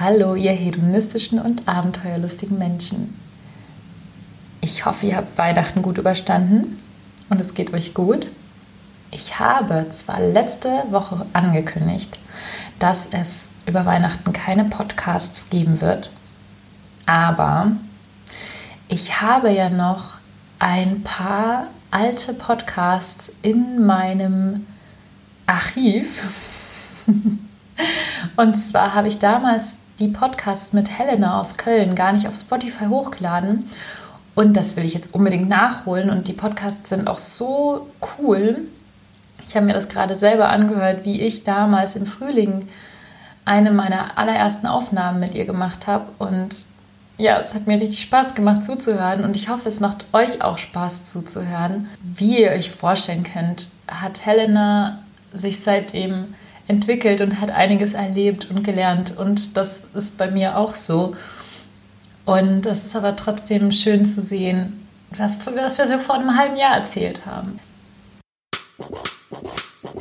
[0.00, 3.18] Hallo, ihr hedonistischen und abenteuerlustigen Menschen.
[4.60, 6.78] Ich hoffe, ihr habt Weihnachten gut überstanden
[7.30, 8.28] und es geht euch gut.
[9.10, 12.20] Ich habe zwar letzte Woche angekündigt,
[12.78, 16.12] dass es über Weihnachten keine Podcasts geben wird,
[17.04, 17.72] aber
[18.86, 20.18] ich habe ja noch
[20.60, 24.64] ein paar alte Podcasts in meinem
[25.46, 26.22] Archiv.
[28.36, 32.86] Und zwar habe ich damals die Podcasts mit Helena aus Köln gar nicht auf Spotify
[32.86, 33.64] hochgeladen.
[34.34, 36.10] Und das will ich jetzt unbedingt nachholen.
[36.10, 38.58] Und die Podcasts sind auch so cool.
[39.48, 42.68] Ich habe mir das gerade selber angehört, wie ich damals im Frühling
[43.44, 46.06] eine meiner allerersten Aufnahmen mit ihr gemacht habe.
[46.18, 46.64] Und
[47.16, 50.58] ja, es hat mir richtig Spaß gemacht zuzuhören und ich hoffe, es macht euch auch
[50.58, 51.88] Spaß zuzuhören.
[52.00, 55.00] Wie ihr euch vorstellen könnt, hat Helena
[55.32, 56.34] sich seitdem
[56.68, 61.16] entwickelt und hat einiges erlebt und gelernt und das ist bei mir auch so.
[62.24, 66.58] Und es ist aber trotzdem schön zu sehen, was, was wir so vor einem halben
[66.58, 67.58] Jahr erzählt haben.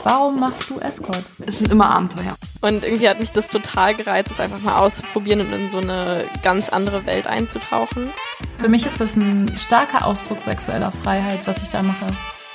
[0.03, 1.23] Warum machst du Escort?
[1.45, 2.35] Es sind immer Abenteuer.
[2.61, 6.25] Und irgendwie hat mich das total gereizt, es einfach mal auszuprobieren und in so eine
[6.43, 8.09] ganz andere Welt einzutauchen.
[8.57, 12.07] Für mich ist das ein starker Ausdruck sexueller Freiheit, was ich da mache.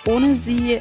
[0.06, 0.80] Ohne sie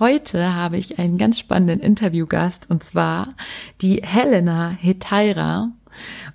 [0.00, 3.34] Heute habe ich einen ganz spannenden Interviewgast und zwar
[3.82, 5.72] die Helena Hetaira.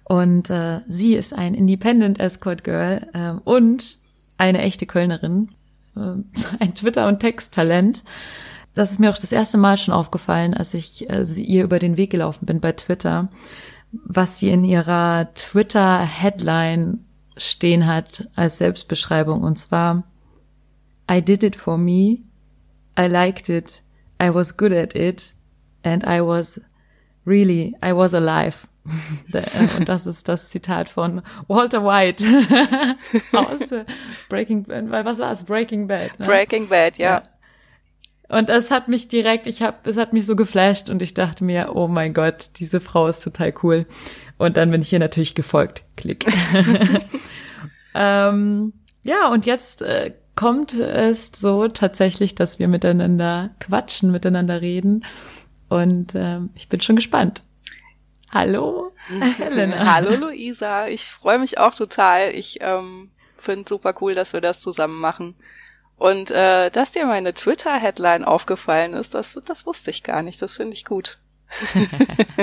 [0.03, 3.97] Und äh, sie ist ein Independent Escort Girl äh, und
[4.37, 5.49] eine echte Kölnerin,
[5.95, 5.99] äh,
[6.59, 8.03] ein Twitter- und Texttalent.
[8.75, 11.79] Das ist mir auch das erste Mal schon aufgefallen, als ich äh, sie ihr über
[11.79, 13.29] den Weg gelaufen bin bei Twitter,
[13.91, 17.03] was sie in ihrer Twitter-Headline
[17.35, 19.41] stehen hat als Selbstbeschreibung.
[19.41, 20.03] Und zwar,
[21.09, 22.19] I did it for me,
[22.97, 23.81] I liked it,
[24.19, 25.33] I was good at it,
[25.83, 26.59] and I was
[27.25, 28.67] really, I was alive.
[29.33, 32.23] Äh, und das ist das Zitat von Walter White
[33.33, 33.83] aus äh,
[34.29, 35.05] Breaking Bad.
[35.05, 35.43] Was war es?
[35.43, 36.19] Breaking Bad.
[36.19, 36.25] Ne?
[36.27, 37.15] Breaking Bad, ja.
[37.15, 37.23] ja.
[38.27, 41.43] Und es hat mich direkt, ich habe, es hat mich so geflasht und ich dachte
[41.43, 43.85] mir, oh mein Gott, diese Frau ist total cool.
[44.37, 45.83] Und dann bin ich ihr natürlich gefolgt.
[45.95, 46.25] Klick.
[47.95, 48.73] ähm,
[49.03, 55.05] ja, und jetzt äh, kommt es so tatsächlich, dass wir miteinander quatschen, miteinander reden.
[55.69, 57.43] Und ähm, ich bin schon gespannt.
[58.29, 58.91] Hallo,
[59.37, 59.93] Helena.
[59.93, 60.87] Hallo, Luisa.
[60.87, 62.31] Ich freue mich auch total.
[62.31, 65.35] Ich ähm, finde super cool, dass wir das zusammen machen.
[65.97, 70.41] Und äh, dass dir meine Twitter-Headline aufgefallen ist, das, das wusste ich gar nicht.
[70.41, 71.19] Das finde ich gut.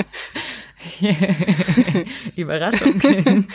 [2.35, 3.01] Überraschung.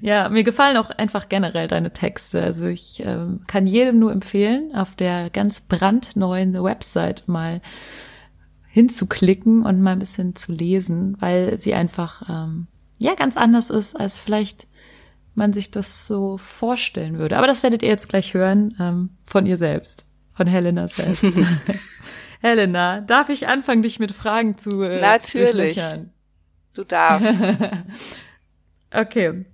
[0.00, 2.42] ja, mir gefallen auch einfach generell deine Texte.
[2.42, 7.60] Also ich ähm, kann jedem nur empfehlen, auf der ganz brandneuen Website mal
[8.68, 12.66] hinzuklicken und mal ein bisschen zu lesen, weil sie einfach ähm,
[12.98, 14.66] ja ganz anders ist, als vielleicht
[15.34, 17.36] man sich das so vorstellen würde.
[17.36, 21.24] Aber das werdet ihr jetzt gleich hören ähm, von ihr selbst, von Helena selbst.
[22.40, 25.80] Helena, darf ich anfangen, dich mit Fragen zu äh, Natürlich.
[26.74, 27.40] Du darfst.
[28.92, 29.44] okay.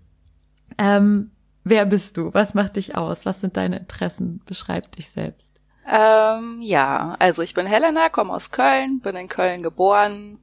[0.78, 1.30] Ähm,
[1.64, 2.32] wer bist du?
[2.32, 3.26] Was macht dich aus?
[3.26, 4.40] Was sind deine Interessen?
[4.46, 5.52] Beschreib dich selbst.
[5.86, 10.38] Ähm, ja, also ich bin Helena, komme aus Köln, bin in Köln geboren,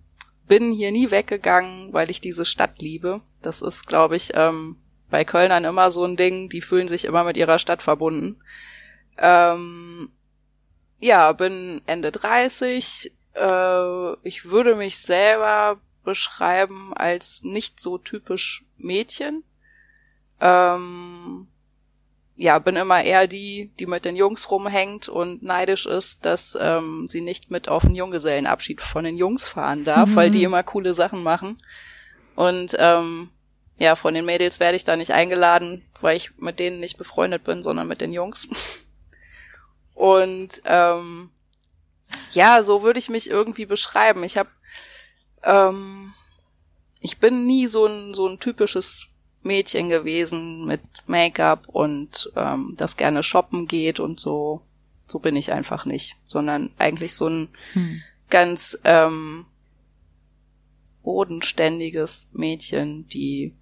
[0.47, 3.21] bin hier nie weggegangen, weil ich diese Stadt liebe.
[3.41, 4.77] Das ist, glaube ich, ähm,
[5.09, 8.38] bei Kölnern immer so ein Ding, die fühlen sich immer mit ihrer Stadt verbunden.
[9.17, 10.11] Ähm,
[10.99, 13.13] ja, bin Ende 30.
[13.33, 19.44] Äh, ich würde mich selber beschreiben als nicht so typisch Mädchen.
[20.40, 21.50] Ähm,
[22.38, 27.09] ja, bin immer eher die, die mit den Jungs rumhängt und neidisch ist, dass ähm,
[27.09, 30.15] sie nicht mit auf den Junggesellenabschied von den Jungs fahren darf, mhm.
[30.15, 30.45] weil die mhm.
[30.45, 31.62] immer coole Sachen machen.
[32.36, 33.30] Und ähm,
[33.77, 37.44] ja, von den Mädels werde ich da nicht eingeladen, weil ich mit denen nicht befreundet
[37.44, 38.48] bin, sondern mit den Jungs.
[39.94, 41.31] und ähm,
[42.31, 44.24] ja, so würde ich mich irgendwie beschreiben.
[44.24, 44.50] Ich habe,
[45.44, 46.12] ähm,
[47.01, 49.07] ich bin nie so ein so ein typisches
[49.44, 54.62] Mädchen gewesen mit Make-up und ähm, das gerne shoppen geht und so.
[55.06, 58.01] So bin ich einfach nicht, sondern eigentlich so ein hm.
[58.30, 59.45] ganz ähm,
[61.01, 63.56] bodenständiges Mädchen, die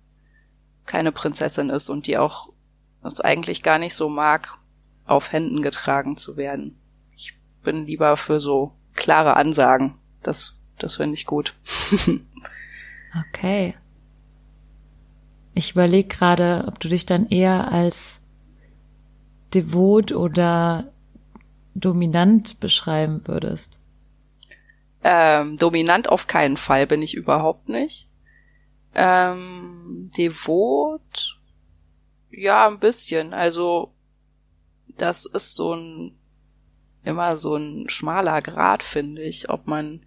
[0.87, 2.49] keine Prinzessin ist und die auch
[3.03, 4.57] es eigentlich gar nicht so mag,
[5.05, 6.79] auf Händen getragen zu werden.
[7.15, 9.99] Ich bin lieber für so klare Ansagen.
[10.23, 11.55] Das, das finde ich gut.
[13.29, 13.75] okay.
[15.53, 18.19] Ich überlege gerade, ob du dich dann eher als
[19.53, 20.91] devot oder
[21.73, 23.77] dominant beschreiben würdest.
[25.03, 28.09] Ähm, dominant auf keinen Fall bin ich überhaupt nicht.
[28.95, 31.37] Ähm, devot,
[32.31, 33.33] ja, ein bisschen.
[33.33, 33.93] Also,
[34.87, 36.17] das ist so ein,
[37.03, 40.01] immer so ein schmaler Grad, finde ich, ob man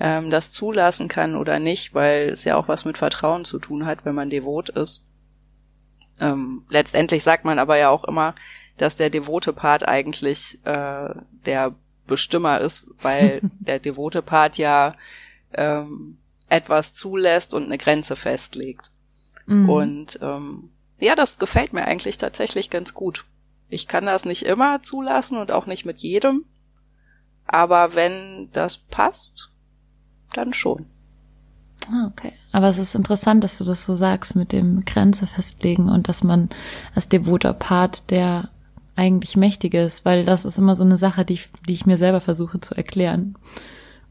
[0.00, 3.84] ähm, das zulassen kann oder nicht, weil es ja auch was mit Vertrauen zu tun
[3.86, 5.06] hat, wenn man devot ist.
[6.20, 8.34] Ähm, letztendlich sagt man aber ja auch immer,
[8.78, 11.14] dass der devote Part eigentlich äh,
[11.44, 11.74] der
[12.06, 14.94] Bestimmer ist, weil der devote Part ja
[15.52, 16.16] ähm,
[16.48, 18.90] etwas zulässt und eine Grenze festlegt.
[19.46, 19.68] Mhm.
[19.68, 23.26] Und ähm, ja, das gefällt mir eigentlich tatsächlich ganz gut.
[23.68, 26.44] Ich kann das nicht immer zulassen und auch nicht mit jedem,
[27.46, 29.50] aber wenn das passt,
[30.34, 30.86] dann schon.
[31.88, 32.32] Ah, okay.
[32.52, 36.22] Aber es ist interessant, dass du das so sagst mit dem Grenze festlegen und dass
[36.22, 36.48] man
[36.94, 38.48] als devoter Part der
[38.96, 41.96] eigentlich mächtig ist, weil das ist immer so eine Sache, die ich, die ich mir
[41.96, 43.34] selber versuche zu erklären.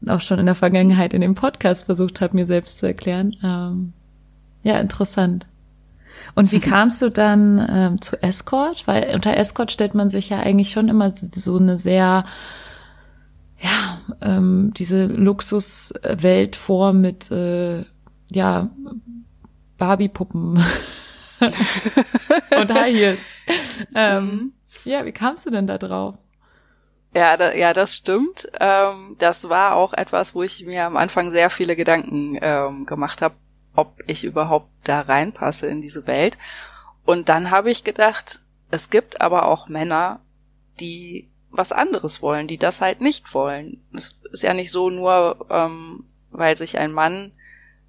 [0.00, 3.30] Und auch schon in der Vergangenheit in dem Podcast versucht habe, mir selbst zu erklären.
[3.44, 3.92] Ähm,
[4.62, 5.46] ja, interessant.
[6.34, 8.86] Und wie kamst du dann ähm, zu Escort?
[8.86, 12.24] Weil unter Escort stellt man sich ja eigentlich schon immer so eine sehr,
[13.60, 17.84] ja, ähm, diese Luxuswelt vor mit, äh,
[18.30, 18.70] ja,
[19.76, 20.56] Barbie-Puppen
[21.40, 23.20] und High Heels.
[23.94, 24.52] Ähm, mhm.
[24.84, 26.16] Ja, wie kamst du denn da drauf?
[27.14, 28.48] Ja, da, ja, das stimmt.
[28.60, 33.20] Ähm, das war auch etwas, wo ich mir am Anfang sehr viele Gedanken ähm, gemacht
[33.20, 33.34] habe,
[33.74, 36.38] ob ich überhaupt da reinpasse in diese Welt.
[37.04, 38.40] Und dann habe ich gedacht,
[38.70, 40.20] es gibt aber auch Männer,
[40.78, 43.82] die was anderes wollen, die das halt nicht wollen.
[43.94, 47.32] Es ist ja nicht so nur, ähm, weil sich ein Mann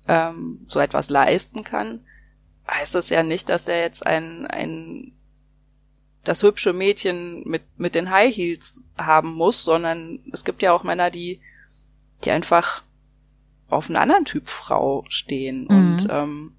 [0.08, 2.02] ähm, so etwas leisten kann,
[2.68, 5.14] heißt das ja nicht, dass der jetzt ein, ein
[6.24, 10.84] das hübsche Mädchen mit, mit den High Heels haben muss, sondern es gibt ja auch
[10.84, 11.42] Männer, die,
[12.24, 12.84] die einfach
[13.70, 15.64] auf einen anderen Typ Frau stehen.
[15.64, 15.68] Mhm.
[15.70, 16.56] Und ähm,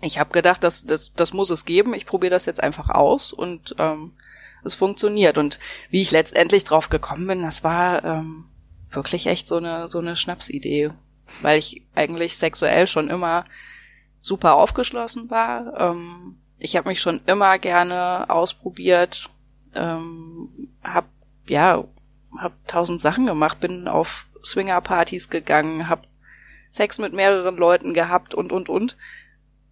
[0.00, 1.94] ich habe gedacht, das, das, das muss es geben.
[1.94, 4.12] Ich probiere das jetzt einfach aus und ähm,
[4.64, 5.38] es funktioniert.
[5.38, 5.58] Und
[5.90, 8.44] wie ich letztendlich drauf gekommen bin, das war ähm,
[8.90, 10.90] wirklich echt so eine, so eine Schnapsidee.
[11.42, 13.44] Weil ich eigentlich sexuell schon immer
[14.20, 15.78] super aufgeschlossen war.
[15.78, 19.30] Ähm, ich habe mich schon immer gerne ausprobiert,
[19.74, 21.06] ähm, hab
[21.48, 21.84] ja
[22.38, 26.06] hab tausend Sachen gemacht, bin auf Swinger-Partys gegangen, hab
[26.70, 28.96] Sex mit mehreren Leuten gehabt und und und.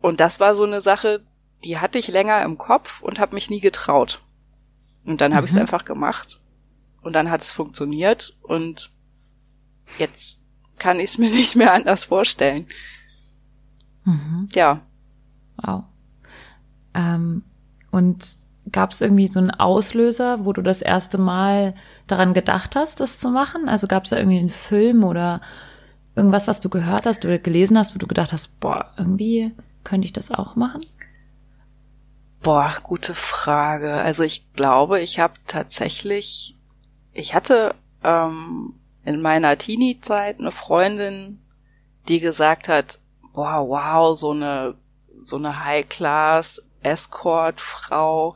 [0.01, 1.25] Und das war so eine Sache,
[1.65, 4.21] die hatte ich länger im Kopf und habe mich nie getraut.
[5.09, 5.47] Und dann habe mhm.
[5.47, 6.43] ich es einfach gemacht
[7.01, 8.91] und dann hat es funktioniert und
[9.99, 10.43] jetzt
[10.79, 12.67] kann ich es mir nicht mehr anders vorstellen.
[14.05, 14.49] Mhm.
[14.53, 14.83] Ja.
[15.57, 15.85] Wow.
[16.93, 17.43] Ähm,
[17.91, 18.23] und
[18.71, 21.75] gab es irgendwie so einen Auslöser, wo du das erste Mal
[22.07, 23.67] daran gedacht hast, das zu machen?
[23.67, 25.41] Also gab es da irgendwie einen Film oder
[26.17, 29.53] irgendwas, was du gehört hast oder gelesen hast, wo du gedacht hast, boah, irgendwie
[29.85, 30.83] könnte ich das auch machen?
[32.43, 33.95] Boah, gute Frage.
[33.95, 36.57] Also ich glaube, ich habe tatsächlich,
[37.13, 38.75] ich hatte ähm,
[39.05, 41.43] in meiner Teenie-Zeit eine Freundin,
[42.09, 43.01] die gesagt hat,
[43.33, 44.77] boah, wow, so eine
[45.23, 48.35] so eine High-Class Escort-Frau,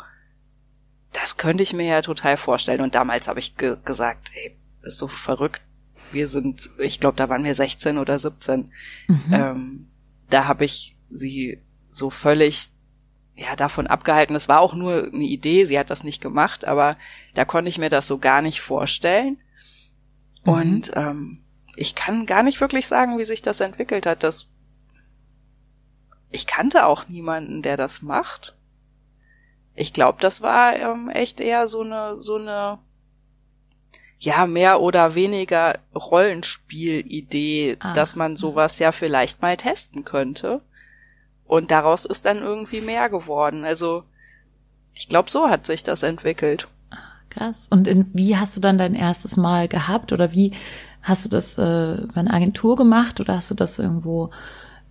[1.13, 2.81] das könnte ich mir ja total vorstellen.
[2.81, 5.63] Und damals habe ich ge gesagt, ey, ist so verrückt.
[6.11, 8.71] Wir sind, ich glaube, da waren wir 16 oder 17.
[9.09, 9.23] Mhm.
[9.31, 9.91] Ähm,
[10.29, 12.71] da habe ich sie so völlig
[13.43, 14.37] ja davon abgehalten.
[14.37, 16.97] Es war auch nur eine Idee, sie hat das nicht gemacht, aber
[17.35, 19.39] da konnte ich mir das so gar nicht vorstellen.
[20.45, 20.53] Mhm.
[20.53, 21.45] Und ähm,
[21.77, 24.23] ich kann gar nicht wirklich sagen, wie sich das entwickelt hat.
[24.23, 24.53] Das
[26.33, 28.57] ich kannte auch niemanden, der das macht.
[29.75, 32.79] Ich glaube, das war ähm, echt eher so eine, so eine,
[34.19, 37.93] ja, mehr oder weniger Rollenspielidee, ah.
[37.93, 40.63] dass man sowas ja vielleicht mal testen könnte.
[41.47, 43.65] Und daraus ist dann irgendwie mehr geworden.
[43.65, 44.05] Also,
[44.95, 46.69] ich glaube, so hat sich das entwickelt.
[47.31, 47.67] Krass.
[47.71, 50.13] Und in, wie hast du dann dein erstes Mal gehabt?
[50.13, 50.53] Oder wie
[51.03, 53.21] hast du das äh, bei einer Agentur gemacht?
[53.21, 54.31] Oder hast du das irgendwo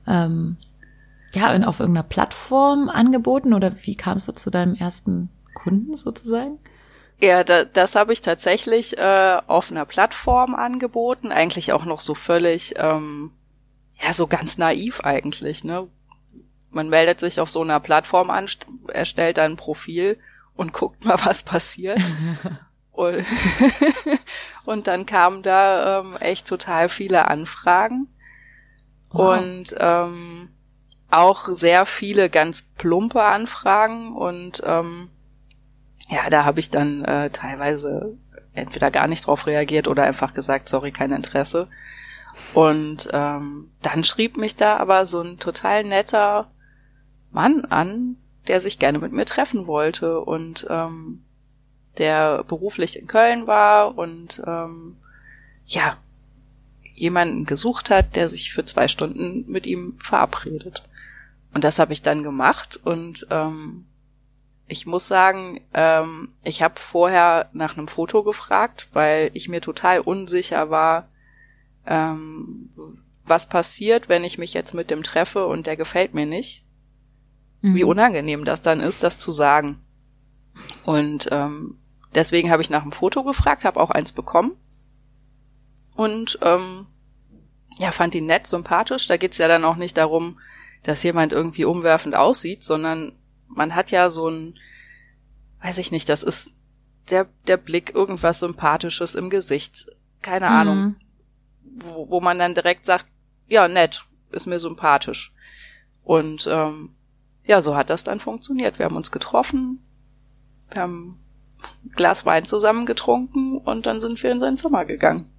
[0.08, 0.58] ähm,
[1.34, 6.60] ja, auf irgendeiner Plattform angeboten oder wie kamst du zu deinem ersten Kunden sozusagen?
[7.22, 12.16] Ja, da, das habe ich tatsächlich äh, auf einer Plattform angeboten, eigentlich auch noch so
[12.16, 13.32] völlig, ähm,
[14.02, 15.88] ja, so ganz naiv eigentlich, ne?
[16.72, 18.48] Man meldet sich auf so einer Plattform an,
[18.88, 20.18] erstellt dann ein Profil
[20.54, 22.00] und guckt mal, was passiert.
[22.92, 23.26] und,
[24.66, 28.08] und dann kamen da ähm, echt total viele Anfragen.
[29.10, 29.40] Wow.
[29.40, 30.50] Und ähm,
[31.10, 35.10] auch sehr viele ganz plumpe Anfragen und ähm,
[36.08, 38.18] ja, da habe ich dann äh, teilweise
[38.54, 41.68] entweder gar nicht drauf reagiert oder einfach gesagt, sorry, kein Interesse.
[42.54, 46.50] Und ähm, dann schrieb mich da aber so ein total netter
[47.32, 51.24] Mann an, der sich gerne mit mir treffen wollte und ähm,
[51.98, 54.98] der beruflich in Köln war und ähm,
[55.66, 55.98] ja,
[56.94, 60.84] jemanden gesucht hat, der sich für zwei Stunden mit ihm verabredet.
[61.54, 63.86] Und das habe ich dann gemacht und ähm,
[64.68, 70.00] ich muss sagen, ähm, ich habe vorher nach einem Foto gefragt, weil ich mir total
[70.00, 71.10] unsicher war,
[71.86, 72.70] ähm,
[73.24, 76.64] was passiert, wenn ich mich jetzt mit dem treffe und der gefällt mir nicht.
[77.62, 77.76] Mhm.
[77.76, 79.80] Wie unangenehm das dann ist, das zu sagen.
[80.86, 81.80] Und ähm,
[82.16, 84.52] deswegen habe ich nach einem Foto gefragt, habe auch eins bekommen.
[85.96, 86.88] Und ähm,
[87.78, 89.08] ja, fand ihn nett, sympathisch.
[89.08, 90.40] Da geht's ja dann auch nicht darum,
[90.84, 93.14] dass jemand irgendwie umwerfend aussieht, sondern
[93.48, 94.56] man hat ja so ein,
[95.62, 96.54] weiß ich nicht, das ist
[97.10, 99.88] der, der Blick, irgendwas Sympathisches im Gesicht.
[100.22, 100.52] Keine mhm.
[100.52, 100.96] Ahnung.
[101.64, 103.08] Wo, wo man dann direkt sagt,
[103.48, 105.34] ja, nett, ist mir sympathisch.
[106.04, 106.96] Und ähm,
[107.48, 108.80] ja, so hat das dann funktioniert.
[108.80, 109.84] Wir haben uns getroffen,
[110.72, 111.20] wir haben
[111.84, 115.32] ein Glas Wein zusammen getrunken und dann sind wir in sein Zimmer gegangen.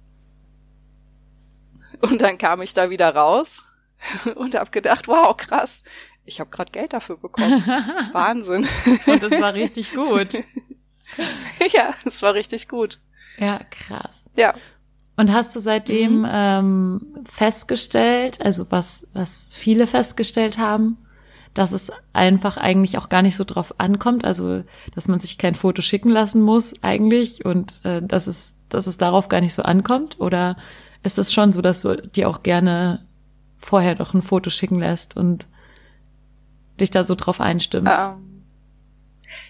[2.01, 3.65] Und dann kam ich da wieder raus
[4.35, 5.83] und habe gedacht, wow, krass,
[6.25, 7.63] ich habe gerade Geld dafür bekommen.
[8.11, 8.67] Wahnsinn.
[9.07, 10.29] und es war richtig gut.
[11.73, 12.99] ja, es war richtig gut.
[13.37, 14.25] Ja, krass.
[14.35, 14.55] Ja.
[15.15, 16.29] Und hast du seitdem mhm.
[16.29, 21.02] ähm, festgestellt, also was, was viele festgestellt haben,
[21.53, 24.63] dass es einfach eigentlich auch gar nicht so drauf ankommt, also
[24.95, 28.97] dass man sich kein Foto schicken lassen muss eigentlich und äh, dass es, dass es
[28.97, 30.19] darauf gar nicht so ankommt?
[30.19, 30.57] Oder
[31.03, 33.05] ist es schon so, dass du dir auch gerne
[33.57, 35.47] vorher doch ein Foto schicken lässt und
[36.79, 37.93] dich da so drauf einstimmst?
[37.97, 38.43] Ähm,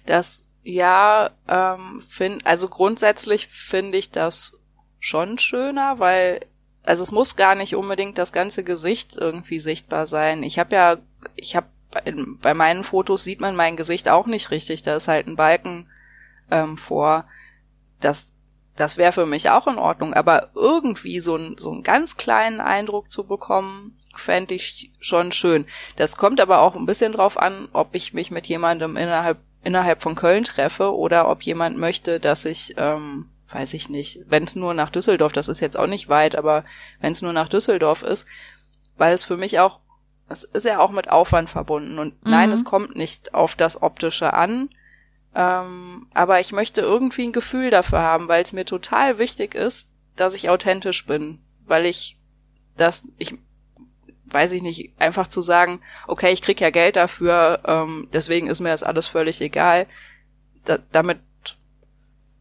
[0.06, 4.54] das ja, ähm, find, also grundsätzlich finde ich das
[5.00, 6.46] schon schöner, weil
[6.86, 10.44] also es muss gar nicht unbedingt das ganze Gesicht irgendwie sichtbar sein.
[10.44, 10.98] Ich habe ja,
[11.36, 14.84] ich habe bei, bei meinen Fotos sieht man mein Gesicht auch nicht richtig.
[14.84, 15.88] Da ist halt ein Balken
[16.52, 17.26] ähm, vor.
[18.00, 18.36] Das
[18.76, 22.60] das wäre für mich auch in Ordnung, aber irgendwie so, ein, so einen ganz kleinen
[22.60, 25.66] Eindruck zu bekommen, fände ich schon schön.
[25.96, 30.02] Das kommt aber auch ein bisschen drauf an, ob ich mich mit jemandem innerhalb, innerhalb
[30.02, 34.56] von Köln treffe oder ob jemand möchte, dass ich, ähm, weiß ich nicht, wenn es
[34.56, 36.64] nur nach Düsseldorf, das ist jetzt auch nicht weit, aber
[37.00, 38.28] wenn es nur nach Düsseldorf ist,
[38.98, 39.82] weil es für mich auch,
[40.34, 42.32] es ist ja auch mit Aufwand verbunden und mhm.
[42.32, 44.70] nein, es kommt nicht auf das Optische an,
[45.36, 49.94] ähm, aber ich möchte irgendwie ein Gefühl dafür haben, weil es mir total wichtig ist,
[50.16, 52.18] dass ich authentisch bin, weil ich
[52.76, 53.36] das, ich
[54.26, 58.62] weiß ich nicht, einfach zu sagen, okay, ich krieg ja Geld dafür, ähm, deswegen ist
[58.62, 59.86] mir das alles völlig egal.
[60.66, 61.20] Da, damit,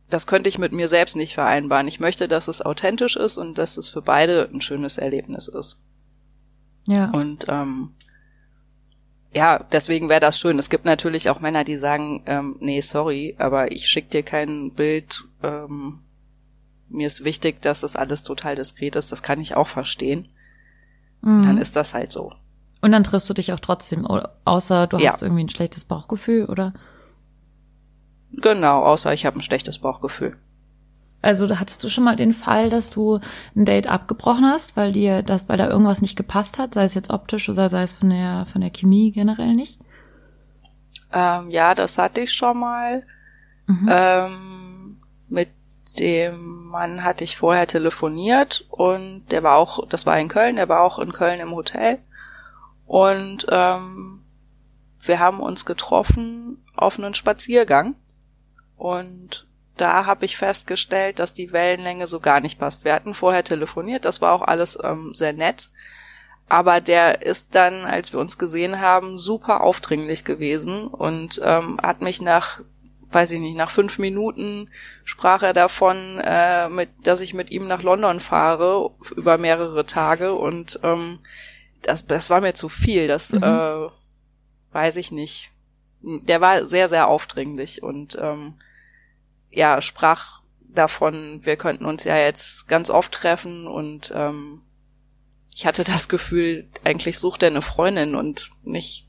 [0.09, 1.89] das könnte ich mit mir selbst nicht vereinbaren.
[1.89, 5.83] Ich möchte, dass es authentisch ist und dass es für beide ein schönes Erlebnis ist.
[6.87, 7.11] Ja.
[7.11, 7.91] Und ähm,
[9.35, 10.59] ja, deswegen wäre das schön.
[10.59, 14.73] Es gibt natürlich auch Männer, die sagen, ähm, nee, sorry, aber ich schick dir kein
[14.73, 15.25] Bild.
[15.43, 16.01] Ähm,
[16.89, 19.11] mir ist wichtig, dass das alles total diskret ist.
[19.11, 20.29] Das kann ich auch verstehen.
[21.23, 21.43] Mhm.
[21.45, 22.31] Dann ist das halt so.
[22.83, 25.13] Und dann triffst du dich auch trotzdem, außer du ja.
[25.13, 26.75] hast irgendwie ein schlechtes Bauchgefühl, oder?
[28.33, 30.37] Genau, außer ich habe ein schlechtes Bauchgefühl.
[31.23, 33.21] Also hattest du schon mal den Fall, dass du
[33.55, 36.95] ein Date abgebrochen hast, weil dir das, weil da irgendwas nicht gepasst hat, sei es
[36.95, 39.79] jetzt optisch oder sei es von der von der Chemie generell nicht?
[41.13, 43.05] Ähm, ja, das hatte ich schon mal.
[43.67, 43.89] Mhm.
[43.89, 45.51] Ähm, mit
[45.99, 50.69] dem Mann hatte ich vorher telefoniert und der war auch, das war in Köln, der
[50.69, 51.99] war auch in Köln im Hotel
[52.87, 54.25] und ähm,
[55.05, 57.95] wir haben uns getroffen auf einen Spaziergang
[58.77, 62.85] und da habe ich festgestellt, dass die Wellenlänge so gar nicht passt.
[62.85, 65.71] Wir hatten vorher telefoniert, das war auch alles ähm, sehr nett.
[66.49, 72.03] Aber der ist dann, als wir uns gesehen haben, super aufdringlich gewesen und ähm, hat
[72.03, 72.61] mich nach,
[73.11, 74.69] weiß ich nicht, nach fünf Minuten
[75.05, 80.35] sprach er davon, äh, mit, dass ich mit ihm nach London fahre über mehrere Tage
[80.35, 81.21] und ähm,
[81.81, 83.09] das, das war mir zu viel.
[83.09, 83.43] Das mhm.
[83.43, 83.87] äh,
[84.73, 85.51] weiß ich nicht.
[86.03, 88.55] Der war sehr, sehr aufdringlich und ähm,
[89.53, 94.63] ja, sprach davon, wir könnten uns ja jetzt ganz oft treffen und ähm,
[95.55, 99.09] ich hatte das Gefühl, eigentlich sucht er eine Freundin und nicht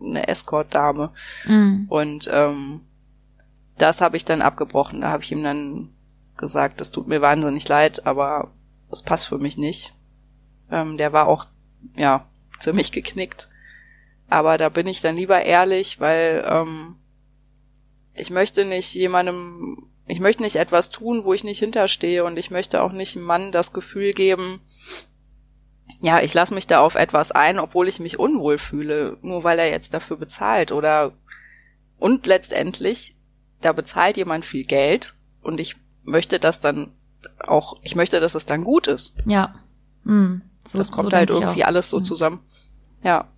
[0.00, 1.12] eine Escort-Dame.
[1.46, 1.86] Mhm.
[1.88, 2.82] Und ähm,
[3.78, 5.00] das habe ich dann abgebrochen.
[5.00, 5.94] Da habe ich ihm dann
[6.36, 8.52] gesagt, es tut mir wahnsinnig leid, aber
[8.90, 9.94] es passt für mich nicht.
[10.70, 11.46] Ähm, der war auch,
[11.96, 12.26] ja,
[12.58, 13.48] ziemlich geknickt.
[14.28, 16.96] Aber da bin ich dann lieber ehrlich, weil ähm,
[18.20, 22.50] ich möchte nicht jemandem, ich möchte nicht etwas tun, wo ich nicht hinterstehe und ich
[22.50, 24.60] möchte auch nicht einem Mann das Gefühl geben,
[26.02, 29.58] ja, ich lasse mich da auf etwas ein, obwohl ich mich unwohl fühle, nur weil
[29.58, 31.12] er jetzt dafür bezahlt oder
[31.98, 33.16] und letztendlich,
[33.60, 36.92] da bezahlt jemand viel Geld und ich möchte das dann
[37.46, 39.16] auch, ich möchte, dass es dann gut ist.
[39.26, 39.54] Ja.
[40.04, 40.42] Mhm.
[40.66, 42.04] So, das kommt so halt irgendwie alles so Mhm.
[42.04, 42.40] zusammen.
[43.02, 43.28] Ja,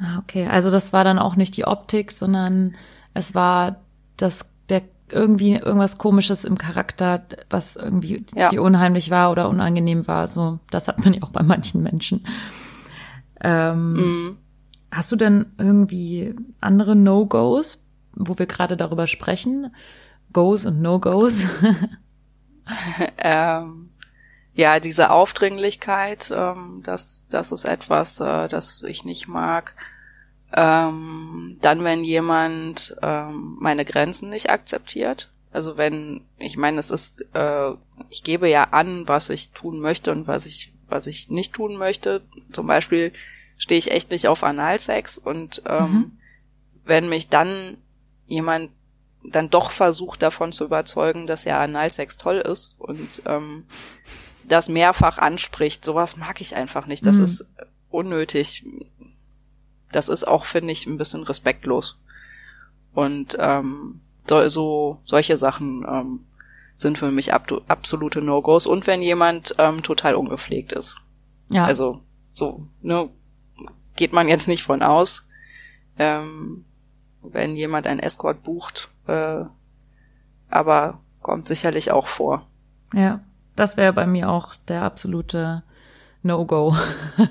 [0.00, 2.74] Ah, Okay, also das war dann auch nicht die Optik, sondern
[3.14, 3.76] es war
[4.16, 8.48] das der irgendwie irgendwas komisches im Charakter, was irgendwie Ja.
[8.48, 10.28] dir unheimlich war oder unangenehm war.
[10.28, 12.26] So, das hat man ja auch bei manchen Menschen.
[13.40, 14.38] Ähm, mhm.
[14.90, 17.78] Hast du denn irgendwie andere No-Gos,
[18.14, 19.74] wo wir gerade darüber sprechen?
[20.32, 21.44] Goes und No-Gos?
[23.18, 23.88] ähm,
[24.54, 29.74] ja, diese Aufdringlichkeit, ähm, das, das ist etwas, äh, das ich nicht mag.
[30.54, 35.30] Ähm, dann, wenn jemand ähm, meine Grenzen nicht akzeptiert.
[35.50, 37.70] Also wenn, ich meine, es ist, äh,
[38.10, 41.76] ich gebe ja an, was ich tun möchte und was ich, was ich nicht tun
[41.76, 42.22] möchte.
[42.52, 43.12] Zum Beispiel
[43.56, 46.18] stehe ich echt nicht auf Analsex und ähm, Mhm.
[46.84, 47.76] wenn mich dann
[48.26, 48.70] jemand
[49.24, 53.64] dann doch versucht davon zu überzeugen, dass ja Analsex toll ist und ähm,
[54.48, 57.06] das mehrfach anspricht, sowas mag ich einfach nicht.
[57.06, 57.24] Das Mhm.
[57.24, 57.44] ist
[57.90, 58.64] unnötig.
[59.92, 62.00] Das ist auch, finde ich, ein bisschen respektlos.
[62.94, 66.26] Und ähm, so, so solche Sachen ähm,
[66.76, 68.66] sind für mich ab, absolute No-Gos.
[68.66, 71.00] Und wenn jemand ähm, total ungepflegt ist.
[71.48, 71.64] ja.
[71.64, 73.08] Also so, ne,
[73.96, 75.28] geht man jetzt nicht von aus.
[75.98, 76.64] Ähm,
[77.22, 79.44] wenn jemand einen Escort bucht, äh,
[80.48, 82.46] aber kommt sicherlich auch vor.
[82.94, 83.20] ja.
[83.54, 85.62] Das wäre bei mir auch der absolute
[86.22, 86.76] No-Go.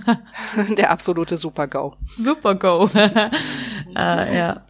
[0.77, 1.95] Der absolute Super-GAU.
[2.03, 2.89] Super Go.
[3.97, 4.65] äh, ja.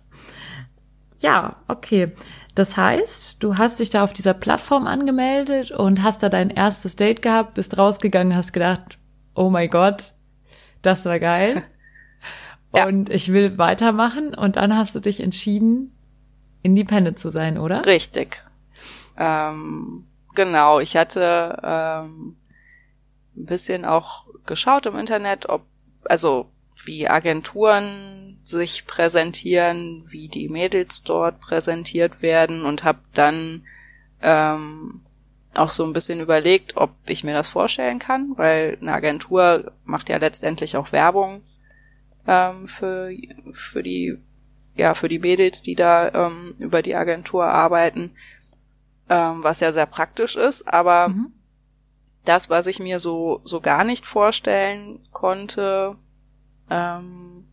[1.19, 2.13] Ja, okay.
[2.55, 6.95] Das heißt, du hast dich da auf dieser Plattform angemeldet und hast da dein erstes
[6.95, 8.97] Date gehabt, bist rausgegangen, hast gedacht,
[9.35, 10.13] oh mein Gott,
[10.81, 11.63] das war geil.
[12.73, 12.87] Ja.
[12.87, 15.93] Und ich will weitermachen und dann hast du dich entschieden,
[16.61, 17.85] independent zu sein, oder?
[17.85, 18.45] Richtig.
[19.17, 20.05] Ähm,
[20.35, 22.37] genau, ich hatte ähm,
[23.35, 25.63] ein bisschen auch geschaut im Internet, ob,
[26.03, 26.49] also
[26.85, 33.63] wie Agenturen sich präsentieren, wie die Mädels dort präsentiert werden und habe dann
[34.21, 35.01] ähm,
[35.53, 40.09] auch so ein bisschen überlegt, ob ich mir das vorstellen kann, weil eine Agentur macht
[40.09, 41.43] ja letztendlich auch Werbung
[42.27, 43.11] ähm, für,
[43.51, 44.17] für die
[44.73, 48.11] ja, für die Mädels, die da ähm, über die Agentur arbeiten,
[49.09, 51.33] ähm, was ja sehr praktisch ist, aber Mhm.
[52.23, 55.97] Das, was ich mir so, so gar nicht vorstellen konnte,
[56.69, 57.47] ähm,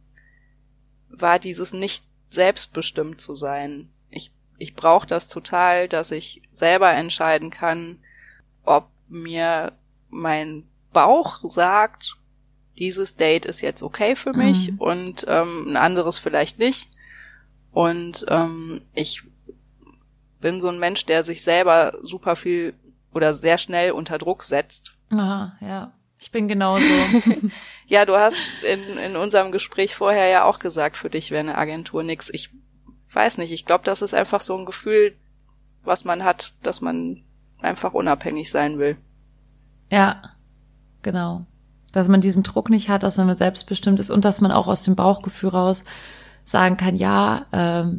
[1.09, 3.89] war dieses nicht selbstbestimmt zu sein.
[4.11, 7.99] Ich, ich brauche das total, dass ich selber entscheiden kann,
[8.65, 9.73] ob mir
[10.11, 12.17] mein Bauch sagt,
[12.79, 14.79] dieses Date ist jetzt okay für mich Mhm.
[14.79, 16.91] und ähm, ein anderes vielleicht nicht.
[17.73, 19.23] Und ähm, ich
[20.41, 22.75] bin so ein Mensch, der sich selber super viel
[23.19, 24.93] oder sehr schnell unter Druck setzt.
[25.11, 25.93] Aha, ja.
[26.21, 26.85] Ich bin genauso.
[27.87, 28.39] Ja, du hast
[28.71, 32.31] in, in unserem Gespräch vorher ja auch gesagt, für dich wäre eine Agentur nix.
[32.31, 32.51] Ich
[33.13, 35.17] weiß nicht, ich glaube, das ist einfach so ein Gefühl,
[35.85, 37.25] was man hat, dass man
[37.63, 38.97] einfach unabhängig sein will.
[39.91, 40.23] Ja,
[41.03, 41.47] genau.
[41.93, 44.83] Dass man diesen Druck nicht hat, dass man selbstbestimmt ist und dass man auch aus
[44.83, 45.85] dem Bauchgefühl raus
[46.45, 47.99] sagen kann, ja, ähm,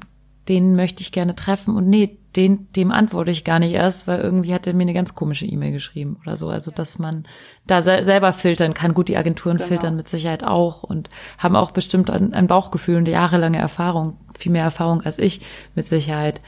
[0.50, 4.20] den möchte ich gerne treffen und nee, den, dem antworte ich gar nicht erst, weil
[4.20, 6.50] irgendwie hat er mir eine ganz komische E-Mail geschrieben oder so.
[6.50, 7.26] Also, dass man
[7.66, 8.94] da se selber filtern kann.
[8.94, 9.68] Gut, die Agenturen Genau.
[9.68, 11.10] filtern mit Sicherheit auch und
[11.40, 15.42] haben auch bestimmt ein, ein Bauchgefühl und jahrelange Erfahrung, viel mehr Erfahrung als ich
[15.76, 16.42] mit Sicherheit.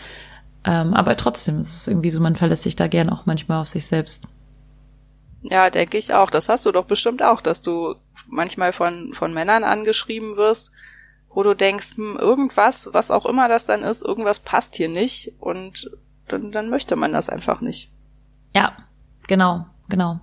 [0.64, 3.68] Ähm, aber trotzdem ist es irgendwie so, man verlässt sich da gern auch manchmal auf
[3.68, 4.26] sich selbst.
[5.44, 6.30] Ja, denke ich auch.
[6.30, 7.96] Das hast du doch bestimmt auch, dass du
[8.28, 10.72] manchmal von, von Männern angeschrieben wirst,
[11.34, 15.34] wo du denkst, hm, irgendwas, was auch immer das dann ist, irgendwas passt hier nicht
[15.40, 15.92] und
[16.28, 17.90] dann, dann möchte man das einfach nicht.
[18.54, 18.74] Ja,
[19.28, 20.20] genau, genau.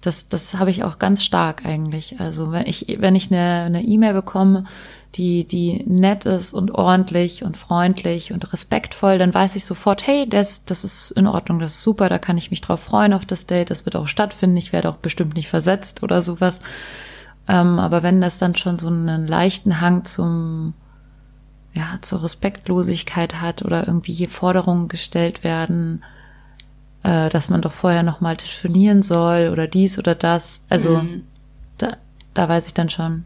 [0.00, 2.20] Das, das habe ich auch ganz stark eigentlich.
[2.20, 4.64] Also wenn ich, wenn ich eine eine E-Mail bekomme,
[5.14, 10.26] die, die nett ist und ordentlich und freundlich und respektvoll, dann weiß ich sofort, hey,
[10.28, 13.26] das, das ist in Ordnung, das ist super, da kann ich mich drauf freuen auf
[13.26, 16.62] das Date, das wird auch stattfinden, ich werde auch bestimmt nicht versetzt oder sowas.
[17.50, 20.72] Ähm, aber wenn das dann schon so einen leichten Hang zum,
[21.74, 26.04] ja, zur Respektlosigkeit hat oder irgendwie hier Forderungen gestellt werden,
[27.02, 30.62] äh, dass man doch vorher nochmal telefonieren soll oder dies oder das.
[30.68, 31.24] Also mhm.
[31.78, 31.96] da,
[32.34, 33.24] da weiß ich dann schon.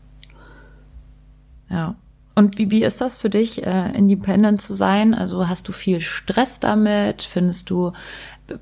[1.69, 1.95] Ja.
[2.35, 5.13] Und wie, wie ist das für dich, äh, independent zu sein?
[5.13, 7.23] Also hast du viel Stress damit?
[7.23, 7.93] Findest du,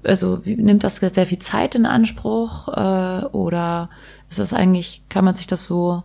[0.05, 2.69] also wie, nimmt das sehr viel Zeit in Anspruch?
[2.69, 3.91] Äh, oder
[4.29, 6.03] ist das eigentlich, kann man sich das so,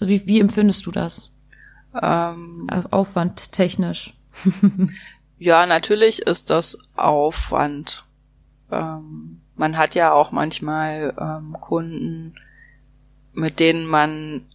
[0.00, 1.30] also wie, wie empfindest du das?
[2.00, 4.14] Ähm, Aufwand technisch.
[5.38, 8.04] ja, natürlich ist das Aufwand.
[8.70, 12.34] Ähm, man hat ja auch manchmal ähm, Kunden,
[13.34, 14.46] mit denen man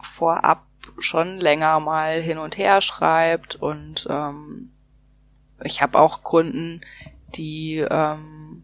[0.00, 0.64] vorab
[0.98, 4.70] schon länger mal hin und her schreibt und ähm,
[5.62, 6.80] ich habe auch Kunden,
[7.36, 8.62] die ähm,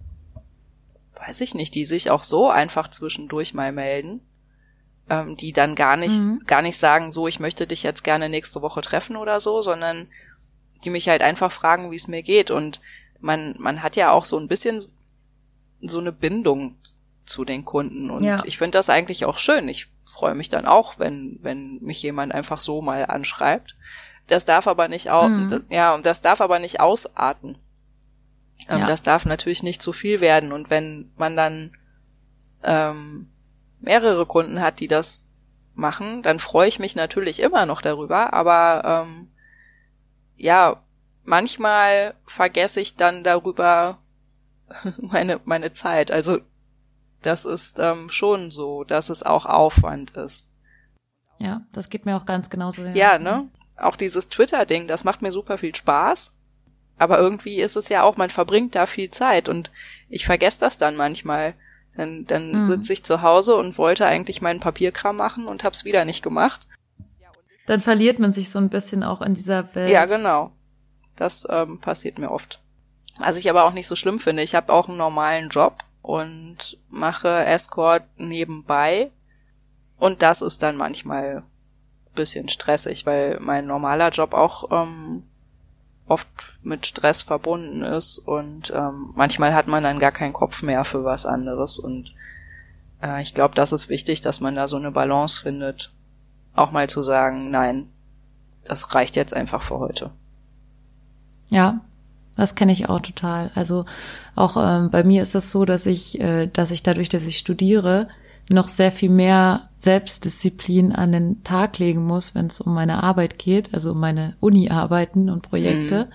[1.15, 4.21] weiß ich nicht, die sich auch so einfach zwischendurch mal melden,
[5.09, 6.43] ähm, die dann gar nicht mhm.
[6.47, 10.09] gar nicht sagen, so ich möchte dich jetzt gerne nächste Woche treffen oder so, sondern
[10.85, 12.81] die mich halt einfach fragen, wie es mir geht und
[13.21, 14.83] man man hat ja auch so ein bisschen
[15.81, 16.77] so eine Bindung
[17.25, 18.37] zu den Kunden und ja.
[18.45, 19.69] ich finde das eigentlich auch schön.
[19.69, 23.77] Ich freue mich dann auch, wenn, wenn mich jemand einfach so mal anschreibt.
[24.27, 25.65] Das darf aber nicht au mhm.
[25.69, 27.59] ja, und das darf aber nicht ausarten.
[28.69, 28.87] Ähm, ja.
[28.87, 30.53] Das darf natürlich nicht zu viel werden.
[30.53, 31.73] Und wenn man dann
[32.63, 33.31] ähm,
[33.81, 35.25] mehrere Kunden hat, die das
[35.75, 38.33] machen, dann freue ich mich natürlich immer noch darüber.
[38.33, 39.29] Aber ähm,
[40.37, 40.83] ja,
[41.25, 43.99] manchmal vergesse ich dann darüber
[44.99, 46.11] meine meine Zeit.
[46.11, 46.39] Also
[47.23, 50.53] das ist ähm, schon so, dass es auch Aufwand ist.
[51.39, 52.85] Ja, das geht mir auch ganz genauso.
[52.85, 53.49] Ja, ja ne?
[53.77, 56.37] Auch dieses Twitter-Ding, das macht mir super viel Spaß.
[57.03, 59.73] Aber irgendwie ist es ja auch, man verbringt da viel Zeit und
[60.09, 61.55] ich vergesse das dann manchmal.
[61.97, 62.65] Dann, dann mhm.
[62.65, 66.69] sitze ich zu Hause und wollte eigentlich meinen Papierkram machen und hab's wieder nicht gemacht.
[67.67, 69.91] Dann verliert man sich so ein bisschen auch in dieser Welt.
[69.91, 70.53] Ja, genau.
[71.17, 72.61] Das ähm, passiert mir oft.
[73.19, 74.43] Was ich aber auch nicht so schlimm finde.
[74.43, 79.11] Ich habe auch einen normalen Job und mache Escort nebenbei.
[79.99, 81.43] Und das ist dann manchmal
[82.15, 85.25] bisschen stressig, weil mein normaler Job auch ähm,
[86.13, 86.29] oft
[86.63, 91.05] mit Stress verbunden ist und ähm, manchmal hat man dann gar keinen Kopf mehr für
[91.05, 92.15] was anderes und
[93.03, 95.93] äh, ich glaube, das ist wichtig, dass man da so eine Balance findet,
[96.55, 97.89] auch mal zu sagen, nein,
[98.65, 100.11] das reicht jetzt einfach für heute.
[101.51, 101.81] Ja,
[102.37, 103.51] das kenne ich auch total.
[103.55, 103.85] Also
[104.35, 107.39] auch ähm, bei mir ist das so, dass ich, äh, dass ich dadurch, dass ich
[107.39, 108.09] studiere,
[108.49, 113.39] noch sehr viel mehr Selbstdisziplin an den Tag legen muss, wenn es um meine Arbeit
[113.39, 116.05] geht, also um meine Uni-Arbeiten und Projekte.
[116.05, 116.13] Mhm.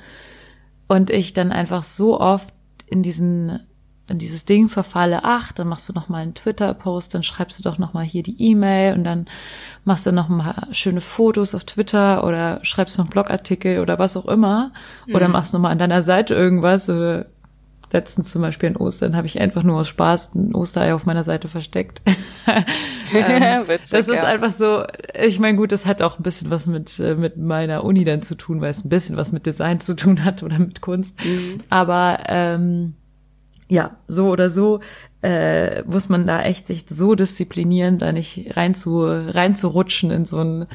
[0.87, 2.53] Und ich dann einfach so oft
[2.85, 3.59] in diesen
[4.09, 7.63] in dieses Ding verfalle, ach, dann machst du noch mal einen Twitter-Post, dann schreibst du
[7.63, 9.25] doch noch mal hier die E-Mail und dann
[9.83, 14.15] machst du noch mal schöne Fotos auf Twitter oder schreibst noch einen Blogartikel oder was
[14.15, 14.71] auch immer
[15.13, 15.33] oder mhm.
[15.33, 17.25] machst noch mal an deiner Seite irgendwas oder
[17.91, 21.23] letztens zum Beispiel in Ostern habe ich einfach nur aus Spaß ein Osterei auf meiner
[21.23, 22.01] Seite versteckt.
[22.47, 24.23] ähm, Witzig, das ist ja.
[24.23, 27.83] einfach so, ich meine, gut, das hat auch ein bisschen was mit, äh, mit meiner
[27.83, 30.59] Uni dann zu tun, weil es ein bisschen was mit Design zu tun hat oder
[30.59, 31.23] mit Kunst.
[31.23, 31.63] Mhm.
[31.69, 32.95] Aber ähm,
[33.69, 34.81] ja, so oder so
[35.21, 40.11] äh, muss man da echt sich so disziplinieren, da nicht rein zu rein zu rutschen
[40.11, 40.67] in so ein,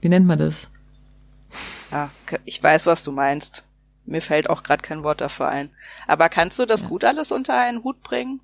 [0.00, 0.68] wie nennt man das?
[1.90, 2.10] Ja,
[2.44, 3.64] ich weiß, was du meinst.
[4.04, 5.70] Mir fällt auch gerade kein Wort dafür ein.
[6.06, 6.88] Aber kannst du das ja.
[6.88, 8.40] gut alles unter einen Hut bringen?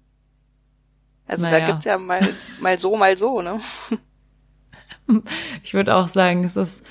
[1.27, 1.61] Also naja.
[1.61, 2.21] da gibt's ja mal
[2.61, 3.61] mal so, mal so, ne?
[5.63, 6.83] Ich würde auch sagen, es ist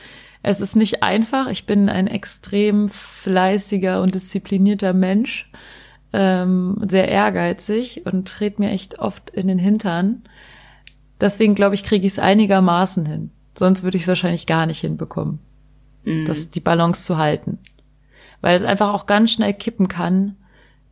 [0.41, 1.47] es ist nicht einfach.
[1.47, 5.51] Ich bin ein extrem fleißiger und disziplinierter Mensch
[6.13, 10.23] ähm, sehr ehrgeizig und trete mir echt oft in den Hintern.
[11.19, 13.31] Deswegen glaube ich, kriege ich es einigermaßen hin.
[13.57, 15.39] Sonst würde ich es wahrscheinlich gar nicht hinbekommen,
[16.03, 16.25] mhm.
[16.27, 17.59] das die Balance zu halten.
[18.41, 20.35] Weil es einfach auch ganz schnell kippen kann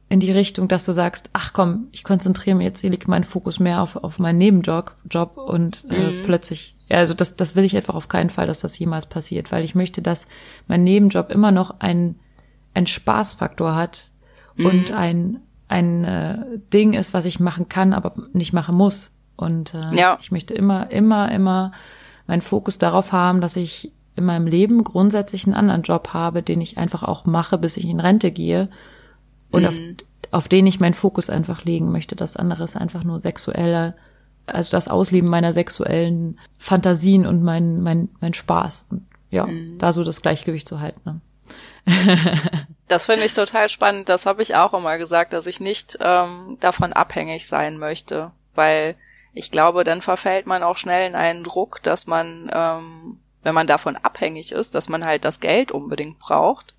[0.09, 3.23] in die Richtung, dass du sagst, ach komm, ich konzentriere mich jetzt, ich lege meinen
[3.23, 6.23] Fokus mehr auf, auf meinen Nebenjob Job und äh, mhm.
[6.25, 9.51] plötzlich, ja, also das, das will ich einfach auf keinen Fall, dass das jemals passiert,
[9.51, 10.27] weil ich möchte, dass
[10.67, 12.19] mein Nebenjob immer noch ein,
[12.75, 14.11] ein Spaßfaktor hat,
[14.55, 14.65] mhm.
[14.65, 16.37] und ein, ein äh,
[16.73, 19.11] Ding ist, was ich machen kann, aber nicht machen muss.
[19.35, 20.17] Und äh, ja.
[20.21, 21.71] ich möchte immer, immer, immer
[22.27, 26.61] meinen Fokus darauf haben, dass ich in meinem Leben grundsätzlich einen anderen Job habe, den
[26.61, 28.69] ich einfach auch mache, bis ich in Rente gehe
[29.51, 29.67] und mhm.
[29.67, 29.75] auf,
[30.31, 32.15] auf den ich meinen Fokus einfach legen möchte.
[32.15, 33.95] Das andere ist einfach nur sexuelle,
[34.45, 38.85] also das Ausleben meiner sexuellen Fantasien und mein, mein, mein Spaß.
[38.89, 39.77] Und ja, mhm.
[39.79, 41.01] da so das Gleichgewicht zu halten.
[41.03, 41.21] Ne?
[42.87, 44.09] das finde ich total spannend.
[44.09, 48.95] Das habe ich auch immer gesagt, dass ich nicht ähm, davon abhängig sein möchte, weil
[49.33, 53.67] ich glaube, dann verfällt man auch schnell in einen Druck, dass man, ähm, wenn man
[53.67, 56.73] davon abhängig ist, dass man halt das Geld unbedingt braucht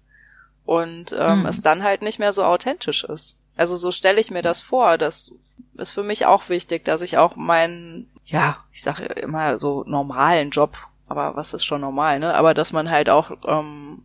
[0.64, 1.46] und ähm, mhm.
[1.46, 3.38] es dann halt nicht mehr so authentisch ist.
[3.57, 4.98] Also so stelle ich mir das vor.
[4.98, 5.33] Das
[5.74, 10.50] ist für mich auch wichtig, dass ich auch meinen, ja, ich sage immer so normalen
[10.50, 10.76] Job,
[11.07, 12.35] aber was ist schon normal, ne?
[12.35, 14.02] Aber dass man halt auch, ähm,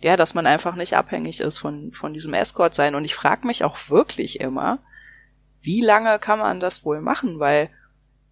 [0.00, 2.94] ja, dass man einfach nicht abhängig ist von von diesem Escort sein.
[2.94, 4.80] Und ich frage mich auch wirklich immer,
[5.62, 7.38] wie lange kann man das wohl machen?
[7.38, 7.70] Weil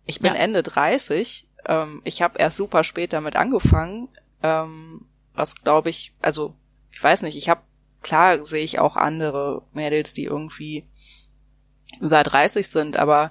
[0.05, 0.39] ich bin ja.
[0.41, 4.09] Ende 30, ähm, ich habe erst super spät damit angefangen,
[4.43, 6.55] ähm, was glaube ich, also
[6.93, 7.63] ich weiß nicht, ich habe
[8.03, 10.85] klar sehe ich auch andere Mädels, die irgendwie
[12.01, 13.31] über 30 sind, aber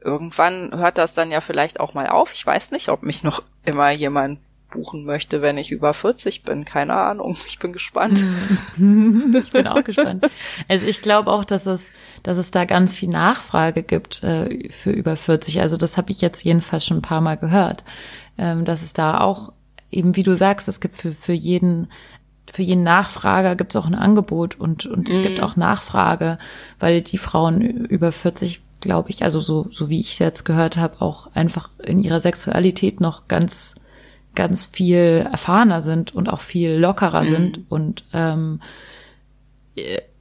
[0.00, 2.32] irgendwann hört das dann ja vielleicht auch mal auf.
[2.32, 4.40] Ich weiß nicht, ob mich noch immer jemand
[4.74, 6.64] buchen möchte, wenn ich über 40 bin.
[6.64, 7.36] Keine Ahnung.
[7.46, 8.24] Ich bin gespannt.
[8.76, 10.26] ich bin auch gespannt.
[10.68, 14.90] Also ich glaube auch, dass es, dass es da ganz viel Nachfrage gibt äh, für
[14.90, 15.60] über 40.
[15.60, 17.84] Also das habe ich jetzt jedenfalls schon ein paar Mal gehört,
[18.38, 19.52] ähm, dass es da auch
[19.90, 21.88] eben, wie du sagst, es gibt für, für jeden
[22.52, 25.22] für jeden Nachfrager gibt es auch ein Angebot und, und es mm.
[25.22, 25.44] gibt mhm.
[25.44, 26.38] auch Nachfrage,
[26.78, 30.76] weil die Frauen über 40, glaube ich, also so, so wie ich es jetzt gehört
[30.76, 33.76] habe, auch einfach in ihrer Sexualität noch ganz,
[34.34, 37.26] ganz viel erfahrener sind und auch viel lockerer mm.
[37.26, 37.60] sind.
[37.68, 38.60] Und ähm,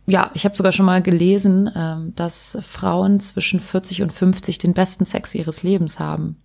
[0.06, 4.73] ja, ich habe sogar schon mal gelesen, ähm, dass Frauen zwischen 40 und 50 den
[4.73, 6.38] besten Sex ihres Lebens haben.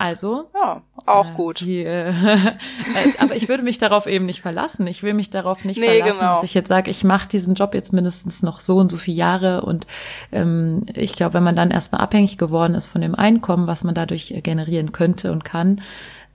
[0.00, 0.48] Also.
[0.54, 1.60] Ja, auch äh, gut.
[1.60, 2.10] Die, äh,
[3.20, 4.86] aber ich würde mich darauf eben nicht verlassen.
[4.86, 6.34] Ich will mich darauf nicht nee, verlassen, genau.
[6.36, 9.18] dass ich jetzt sage, ich mache diesen Job jetzt mindestens noch so und so viele
[9.18, 9.60] Jahre.
[9.60, 9.86] Und
[10.32, 13.94] ähm, ich glaube, wenn man dann erstmal abhängig geworden ist von dem Einkommen, was man
[13.94, 15.82] dadurch generieren könnte und kann,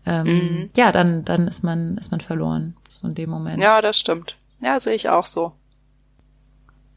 [0.06, 0.70] ähm, mhm.
[0.76, 2.76] ja, dann, dann ist man, ist man verloren.
[2.90, 3.60] So in dem Moment.
[3.60, 4.38] Ja, das stimmt.
[4.62, 5.54] Ja, sehe ich auch so.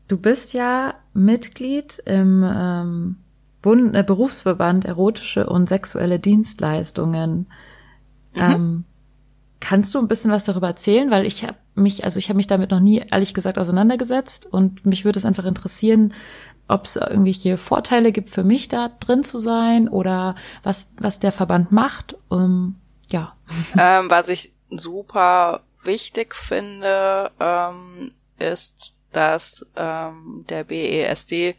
[0.09, 3.17] Du bist ja Mitglied im ähm,
[3.63, 7.47] Bund, äh, Berufsverband erotische und sexuelle Dienstleistungen.
[8.35, 8.41] Mhm.
[8.41, 8.85] Ähm,
[9.61, 11.11] kannst du ein bisschen was darüber erzählen?
[11.11, 14.87] Weil ich habe mich, also ich habe mich damit noch nie ehrlich gesagt auseinandergesetzt und
[14.87, 16.15] mich würde es einfach interessieren,
[16.69, 21.33] ob es irgendwelche Vorteile gibt für mich da drin zu sein oder was was der
[21.33, 22.17] Verband macht.
[22.29, 22.77] Um,
[23.09, 23.37] ja.
[23.79, 31.57] Ähm, was ich super wichtig finde, ähm, ist, dass ähm, der BESD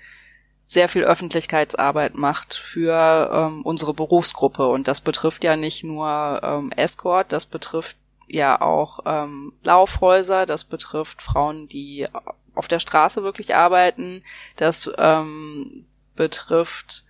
[0.66, 4.68] sehr viel Öffentlichkeitsarbeit macht für ähm, unsere Berufsgruppe.
[4.68, 10.64] Und das betrifft ja nicht nur ähm, Escort, das betrifft ja auch ähm, Laufhäuser, das
[10.64, 12.06] betrifft Frauen, die
[12.54, 14.24] auf der Straße wirklich arbeiten,
[14.58, 17.06] das ähm, betrifft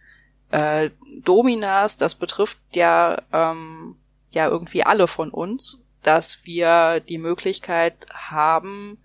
[0.51, 0.91] äh,
[1.23, 3.97] Dominas, das betrifft ja ähm,
[4.31, 8.97] ja irgendwie alle von uns, dass wir die Möglichkeit haben,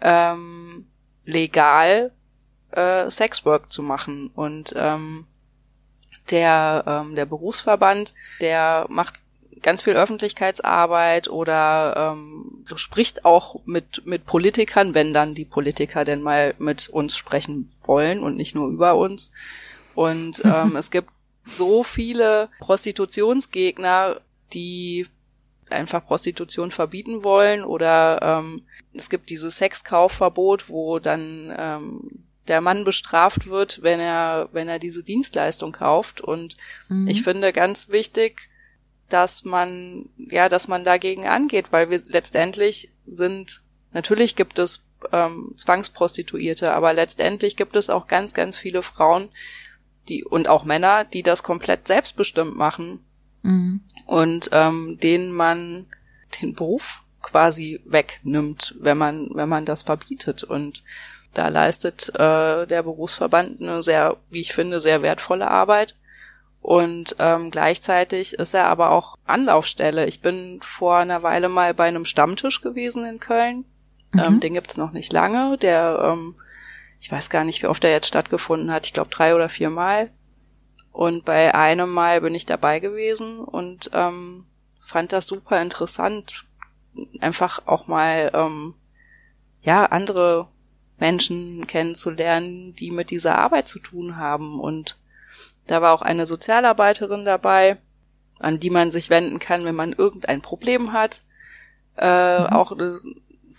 [0.00, 0.86] ähm,
[1.24, 2.12] legal
[2.72, 4.30] äh, Sexwork zu machen.
[4.34, 5.26] Und ähm,
[6.30, 9.22] der, ähm, der Berufsverband, der macht
[9.62, 16.22] ganz viel Öffentlichkeitsarbeit oder ähm, spricht auch mit, mit Politikern, wenn dann die Politiker denn
[16.22, 19.32] mal mit uns sprechen wollen und nicht nur über uns.
[19.94, 21.10] Und ähm, es gibt
[21.50, 24.20] so viele Prostitutionsgegner,
[24.52, 25.06] die
[25.70, 28.62] einfach Prostitution verbieten wollen oder ähm,
[28.94, 34.78] es gibt dieses Sexkaufverbot, wo dann ähm, der Mann bestraft wird, wenn er, wenn er
[34.78, 36.20] diese Dienstleistung kauft.
[36.20, 36.54] Und
[36.88, 37.08] mhm.
[37.08, 38.48] ich finde ganz wichtig,
[39.08, 45.52] dass man, ja, dass man dagegen angeht, weil wir letztendlich sind, natürlich gibt es ähm,
[45.56, 49.28] Zwangsprostituierte, aber letztendlich gibt es auch ganz, ganz viele Frauen,
[50.08, 53.05] die und auch Männer, die das komplett selbstbestimmt machen
[53.46, 53.80] mhm.
[54.06, 55.86] und ähm, denen man
[56.40, 60.44] den Beruf quasi wegnimmt, wenn man, wenn man das verbietet.
[60.44, 60.82] Und
[61.34, 65.94] da leistet äh, der Berufsverband eine sehr, wie ich finde, sehr wertvolle Arbeit.
[66.60, 70.06] Und ähm, gleichzeitig ist er aber auch Anlaufstelle.
[70.06, 73.64] Ich bin vor einer Weile mal bei einem Stammtisch gewesen in Köln.
[74.12, 74.20] Mhm.
[74.20, 75.58] Ähm, den gibt's noch nicht lange.
[75.58, 76.34] Der, ähm,
[77.00, 78.86] ich weiß gar nicht, wie oft er jetzt stattgefunden hat.
[78.86, 80.10] Ich glaube drei oder vier Mal.
[80.96, 84.46] Und bei einem Mal bin ich dabei gewesen und ähm,
[84.80, 86.46] fand das super interessant,
[87.20, 88.72] einfach auch mal ähm,
[89.60, 90.48] ja andere
[90.96, 94.58] Menschen kennenzulernen, die mit dieser Arbeit zu tun haben.
[94.58, 94.98] Und
[95.66, 97.76] da war auch eine Sozialarbeiterin dabei,
[98.38, 101.24] an die man sich wenden kann, wenn man irgendein Problem hat.
[101.98, 102.46] Äh, mhm.
[102.46, 102.98] Auch eine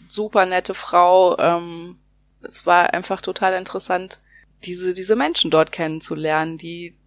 [0.07, 1.37] super nette Frau.
[1.37, 1.99] Ähm,
[2.41, 4.21] es war einfach total interessant,
[4.63, 6.57] diese, diese Menschen dort kennenzulernen.
[6.57, 6.97] Die,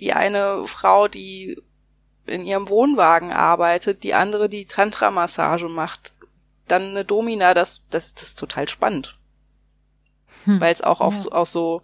[0.00, 1.60] die eine Frau, die
[2.26, 6.14] in ihrem Wohnwagen arbeitet, die andere, die Tantra-Massage macht,
[6.66, 9.18] dann eine Domina, das, das, das ist total spannend
[10.46, 10.60] hm.
[10.60, 11.20] weil es auch auf ja.
[11.20, 11.82] so, aus so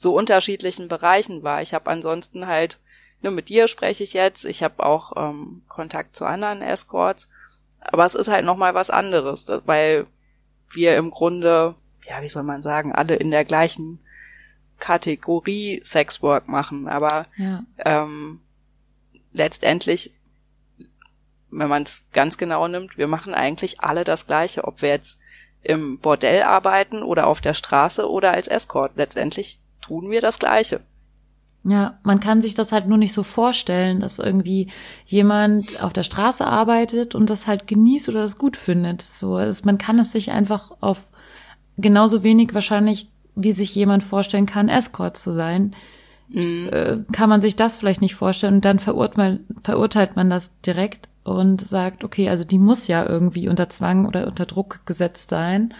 [0.00, 1.60] so unterschiedlichen Bereichen war.
[1.60, 2.78] Ich habe ansonsten halt
[3.20, 4.44] nur mit dir spreche ich jetzt.
[4.44, 7.30] Ich habe auch ähm, Kontakt zu anderen Escorts.
[7.80, 10.06] Aber es ist halt nochmal was anderes, weil
[10.70, 11.74] wir im Grunde,
[12.08, 13.98] ja, wie soll man sagen, alle in der gleichen
[14.78, 16.88] Kategorie Sexwork machen.
[16.88, 17.64] Aber ja.
[17.78, 18.40] ähm,
[19.32, 20.14] letztendlich,
[21.50, 25.20] wenn man es ganz genau nimmt, wir machen eigentlich alle das Gleiche, ob wir jetzt
[25.62, 28.92] im Bordell arbeiten oder auf der Straße oder als Escort.
[28.96, 30.80] Letztendlich tun wir das Gleiche.
[31.64, 34.70] Ja, man kann sich das halt nur nicht so vorstellen, dass irgendwie
[35.04, 39.02] jemand auf der Straße arbeitet und das halt genießt oder das gut findet.
[39.02, 41.10] So, man kann es sich einfach auf
[41.76, 45.74] genauso wenig wahrscheinlich, wie sich jemand vorstellen kann, Escort zu sein,
[46.32, 46.68] mhm.
[46.72, 51.08] äh, kann man sich das vielleicht nicht vorstellen und dann verurteilt, verurteilt man das direkt
[51.24, 55.74] und sagt, okay, also die muss ja irgendwie unter Zwang oder unter Druck gesetzt sein,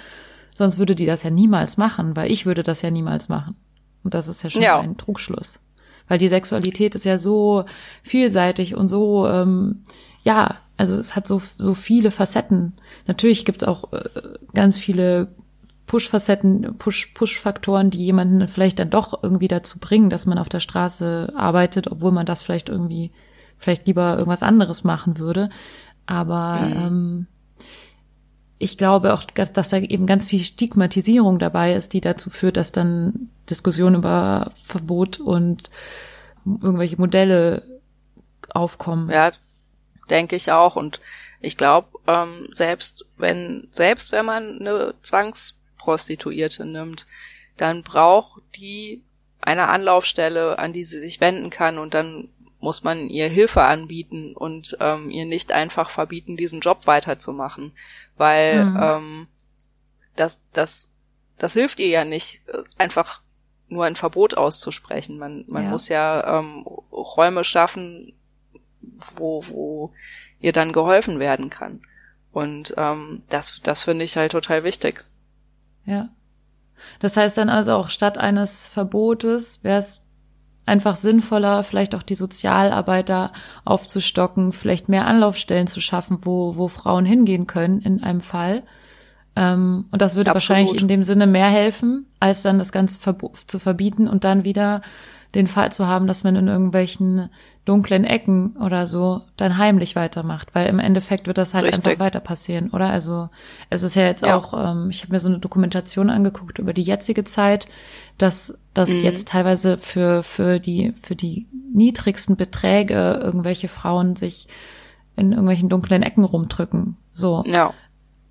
[0.55, 3.57] sonst würde die das ja niemals machen, weil ich würde das ja niemals machen.
[4.05, 4.79] Und das ist ja schon ja.
[4.79, 5.59] ein Trugschluss
[6.09, 7.65] weil die Sexualität ist ja so
[8.03, 9.83] vielseitig und so, ähm,
[10.25, 12.75] ja, also es hat so, so viele Facetten.
[13.07, 14.09] Natürlich gibt es auch äh,
[14.55, 15.29] ganz viele
[15.89, 20.61] Push-Facetten, Push, Push-Faktoren, die jemanden vielleicht dann doch irgendwie dazu bringen, dass man auf der
[20.61, 23.11] Straße arbeitet, obwohl man das vielleicht irgendwie,
[23.57, 25.49] vielleicht lieber irgendwas anderes machen würde.
[26.05, 26.77] Aber mhm.
[26.77, 27.27] ähm,
[28.59, 32.59] ich glaube auch, dass, dass da eben ganz viel Stigmatisierung dabei ist, die dazu führt,
[32.59, 35.71] dass dann Diskussionen über Verbot und
[36.45, 37.63] irgendwelche Modelle
[38.51, 39.09] aufkommen.
[39.09, 39.31] Ja,
[40.11, 40.77] denke ich auch.
[40.77, 41.01] Und
[41.41, 44.93] ich glaube, ähm, selbst wenn, selbst wenn man eine
[45.79, 47.07] Zwangsprostituierte nimmt,
[47.57, 49.03] dann braucht die
[49.41, 52.29] eine Anlaufstelle, an die sie sich wenden kann und dann
[52.61, 57.73] muss man ihr Hilfe anbieten und ähm, ihr nicht einfach verbieten, diesen Job weiterzumachen
[58.19, 58.79] weil mhm.
[58.83, 59.27] ähm,
[60.17, 60.89] das, das,
[61.39, 62.43] das hilft ihr ja nicht,
[62.77, 63.23] einfach
[63.69, 65.19] nur ein Verbot auszusprechen.
[65.19, 65.71] Man, man ja.
[65.71, 68.13] muss ja ähm, Räume schaffen,
[69.17, 69.93] wo, wo
[70.41, 71.81] ihr dann geholfen werden kann.
[72.33, 75.05] Und ähm, das, das finde ich halt total wichtig.
[75.89, 76.11] Ja.
[77.01, 80.03] Das heißt dann also auch statt eines Verbotes wäre es
[80.67, 83.33] einfach sinnvoller, vielleicht auch die Sozialarbeiter
[83.65, 88.63] aufzustocken, vielleicht mehr Anlaufstellen zu schaffen, wo, wo Frauen hingehen können in einem Fall.
[89.35, 90.35] Ähm, und das würde Absolut.
[90.51, 93.01] wahrscheinlich in dem Sinne mehr helfen, als dann das Ganze
[93.47, 94.83] zu verbieten und dann wieder
[95.35, 97.29] den Fall zu haben, dass man in irgendwelchen
[97.65, 101.87] dunklen Ecken oder so dann heimlich weitermacht, weil im Endeffekt wird das halt Richtig.
[101.87, 102.89] einfach weiter passieren, oder?
[102.89, 103.29] Also
[103.69, 104.37] es ist ja jetzt ja.
[104.37, 107.69] auch, ähm, ich habe mir so eine Dokumentation angeguckt über die jetzige Zeit,
[108.17, 109.05] dass das mhm.
[109.05, 114.49] jetzt teilweise für für die für die niedrigsten Beträge irgendwelche Frauen sich
[115.17, 117.43] in irgendwelchen dunklen Ecken rumdrücken, so.
[117.47, 117.75] Ja.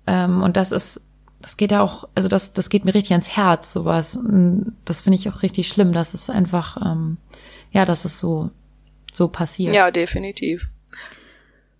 [0.08, 1.00] Ähm, und das ist
[1.40, 4.18] das geht ja auch, also das, das geht mir richtig ans Herz, sowas.
[4.84, 7.18] Das finde ich auch richtig schlimm, dass es einfach, ähm,
[7.70, 8.50] ja, dass es so,
[9.12, 9.74] so passiert.
[9.74, 10.68] Ja, definitiv.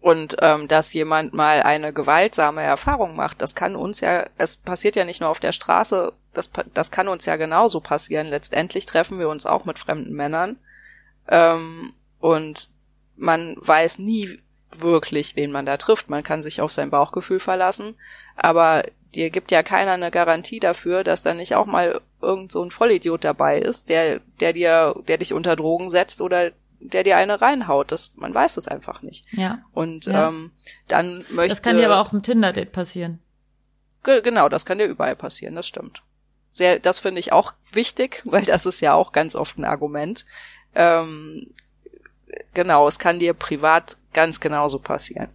[0.01, 4.95] Und ähm, dass jemand mal eine gewaltsame Erfahrung macht, das kann uns ja, es passiert
[4.95, 8.29] ja nicht nur auf der Straße, das, das kann uns ja genauso passieren.
[8.29, 10.57] Letztendlich treffen wir uns auch mit fremden Männern.
[11.29, 12.71] Ähm, und
[13.17, 14.39] man weiß nie
[14.71, 16.11] wirklich, wen man da trifft.
[16.11, 17.95] Man kann sich auf sein Bauchgefühl verlassen,
[18.37, 22.63] aber dir gibt ja keiner eine Garantie dafür, dass da nicht auch mal irgend so
[22.63, 27.17] ein Vollidiot dabei ist, der, der dir, der dich unter Drogen setzt oder der dir
[27.17, 27.93] eine reinhaut.
[27.93, 29.25] Das, man weiß es einfach nicht.
[29.33, 29.61] Ja.
[29.73, 30.29] Und ja.
[30.29, 30.53] Ähm,
[30.87, 31.57] dann möchte.
[31.57, 33.21] Das kann dir aber auch im Tinder-Date passieren.
[34.05, 36.03] Ge genau, das kann dir überall passieren, das stimmt.
[36.53, 40.27] Sehr, das finde ich auch wichtig, weil das ist ja auch ganz oft ein Argument.
[40.75, 41.51] Ähm,
[42.55, 45.29] genau, es kann dir privat ganz genauso passieren.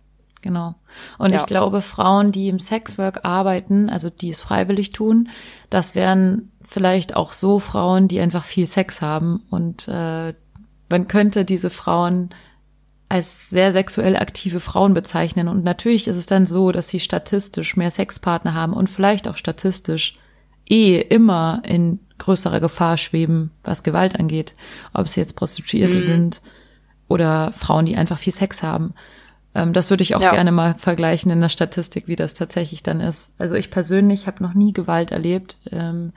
[0.44, 0.76] Genau.
[1.18, 1.40] Und ja.
[1.40, 5.30] ich glaube, Frauen, die im Sexwork arbeiten, also die es freiwillig tun,
[5.70, 9.44] das wären vielleicht auch so Frauen, die einfach viel Sex haben.
[9.50, 10.34] Und äh,
[10.90, 12.30] man könnte diese Frauen
[13.08, 15.48] als sehr sexuell aktive Frauen bezeichnen.
[15.48, 19.38] Und natürlich ist es dann so, dass sie statistisch mehr Sexpartner haben und vielleicht auch
[19.38, 20.16] statistisch
[20.70, 24.56] eh immer in größerer Gefahr schweben, was Gewalt angeht.
[24.94, 26.02] Ob sie jetzt Prostituierte mhm.
[26.02, 26.42] sind
[27.08, 28.94] oder Frauen, die einfach viel Sex haben.
[29.56, 30.32] Ähm, das würde ich auch ja.
[30.32, 33.32] gerne mal vergleichen in der Statistik, wie das tatsächlich dann ist.
[33.38, 36.14] Also ich persönlich habe noch nie Gewalt erlebt ähm,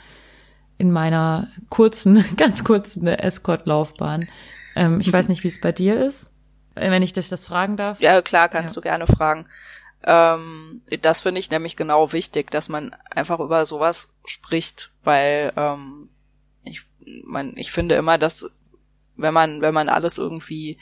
[0.79, 4.29] in meiner kurzen, ganz kurzen Escort-Laufbahn.
[4.75, 6.31] Ähm, ich weiß nicht, wie es bei dir ist,
[6.75, 8.01] wenn ich dich das fragen darf.
[8.01, 8.81] Ja, klar, kannst ja.
[8.81, 9.47] du gerne fragen.
[10.05, 16.11] Ähm, das finde ich nämlich genau wichtig, dass man einfach über sowas spricht, weil ähm,
[16.65, 16.83] ich,
[17.25, 18.47] man, ich finde immer, dass
[19.17, 20.79] wenn man, wenn man alles irgendwie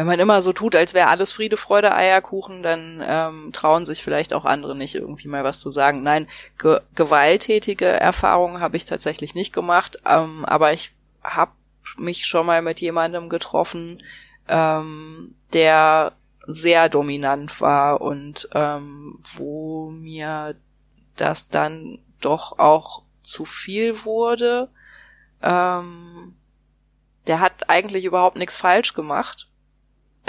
[0.00, 4.02] wenn man immer so tut, als wäre alles Friede, Freude, Eierkuchen, dann ähm, trauen sich
[4.02, 6.02] vielleicht auch andere nicht irgendwie mal was zu sagen.
[6.02, 6.26] Nein,
[6.58, 11.52] ge gewalttätige Erfahrungen habe ich tatsächlich nicht gemacht, ähm, aber ich habe
[11.98, 14.02] mich schon mal mit jemandem getroffen,
[14.48, 16.12] ähm, der
[16.46, 20.54] sehr dominant war und ähm, wo mir
[21.16, 24.70] das dann doch auch zu viel wurde.
[25.42, 26.34] Ähm,
[27.26, 29.49] der hat eigentlich überhaupt nichts falsch gemacht.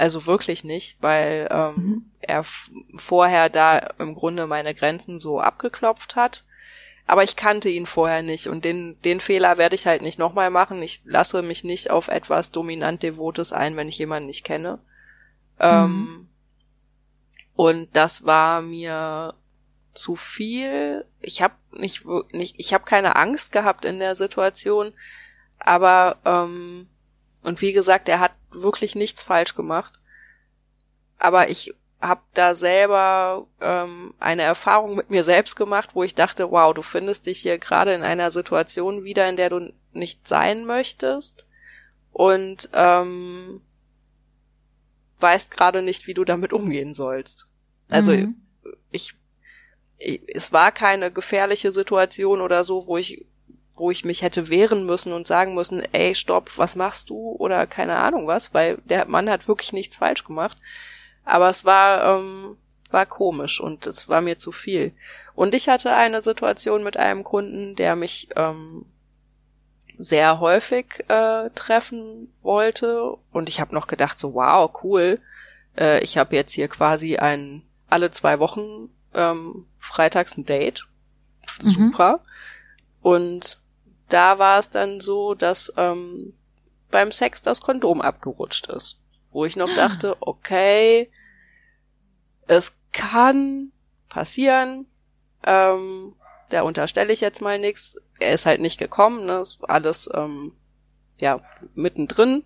[0.02, 2.10] Also wirklich nicht, weil ähm, mhm.
[2.18, 6.42] er vorher da im Grunde meine Grenzen so abgeklopft hat.
[7.06, 10.50] Aber ich kannte ihn vorher nicht und den, den Fehler werde ich halt nicht nochmal
[10.50, 10.82] machen.
[10.82, 14.80] Ich lasse mich nicht auf etwas dominant Devotes ein, wenn ich jemanden nicht kenne.
[15.60, 15.86] Ähm, mhm.
[15.86, 16.28] Ähm,
[17.54, 19.34] und das war mir
[19.94, 21.04] zu viel.
[21.20, 24.92] Ich habe nicht, nicht, ich habe keine Angst gehabt in der Situation,
[25.60, 26.88] aber ähm,
[27.44, 30.00] und wie gesagt, er hat wirklich nichts falsch gemacht.
[31.18, 36.50] Aber ich habe da selber ähm, eine Erfahrung mit mir selbst gemacht, wo ich dachte,
[36.50, 40.64] wow, du findest dich hier gerade in einer Situation wieder, in der du nicht sein
[40.64, 41.46] möchtest
[42.12, 43.60] und ähm,
[45.18, 47.48] weißt gerade nicht, wie du damit umgehen sollst.
[47.88, 48.36] Also mhm.
[48.90, 49.14] ich,
[49.98, 53.24] ich, es war keine gefährliche Situation oder so, wo ich
[53.76, 57.36] wo ich mich hätte wehren müssen und sagen müssen, ey, stopp, was machst du?
[57.38, 60.58] Oder keine Ahnung was, weil der Mann hat wirklich nichts falsch gemacht.
[61.24, 62.56] Aber es war, ähm,
[62.90, 64.92] war komisch und es war mir zu viel.
[65.34, 68.84] Und ich hatte eine Situation mit einem Kunden, der mich ähm,
[69.96, 73.16] sehr häufig äh, treffen wollte.
[73.32, 75.20] Und ich habe noch gedacht, so, wow, cool.
[75.78, 80.86] Äh, ich habe jetzt hier quasi ein alle zwei Wochen ähm, freitags ein Date.
[81.62, 81.68] Mhm.
[81.70, 82.12] Super.
[82.12, 82.20] Mhm.
[83.02, 83.61] Und
[84.12, 86.34] da war es dann so, dass ähm,
[86.90, 89.00] beim Sex das Kondom abgerutscht ist.
[89.30, 89.74] Wo ich noch ah.
[89.74, 91.10] dachte, okay,
[92.46, 93.72] es kann
[94.08, 94.86] passieren.
[95.44, 96.14] Ähm,
[96.50, 97.96] da unterstelle ich jetzt mal nichts.
[98.20, 99.38] Er ist halt nicht gekommen, ne?
[99.38, 100.52] Ist alles ähm,
[101.18, 101.38] ja
[101.74, 102.44] mittendrin.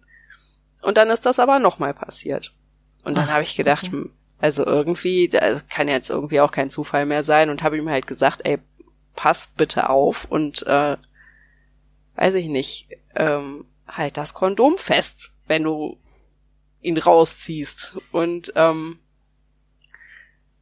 [0.83, 2.55] Und dann ist das aber nochmal passiert.
[3.03, 3.93] Und dann habe ich gedacht, okay.
[3.93, 7.89] Hm, also irgendwie, das kann jetzt irgendwie auch kein Zufall mehr sein und habe ihm
[7.89, 8.59] halt gesagt, ey,
[9.15, 10.99] pass bitte auf und äh,
[12.17, 15.99] weiß ich nicht, ähm, halt das Kondom fest, wenn du
[16.81, 17.99] ihn rausziehst.
[18.13, 18.99] Und ähm,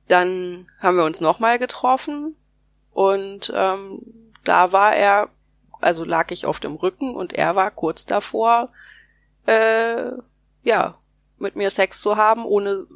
[0.08, 2.36] dann haben wir uns nochmal getroffen
[2.92, 4.00] und ähm,
[4.44, 5.30] da war er,
[5.80, 8.66] also lag ich auf dem Rücken und er war kurz davor,
[9.46, 10.10] äh,
[10.62, 10.92] ja,
[11.38, 12.86] mit mir Sex zu haben, ohne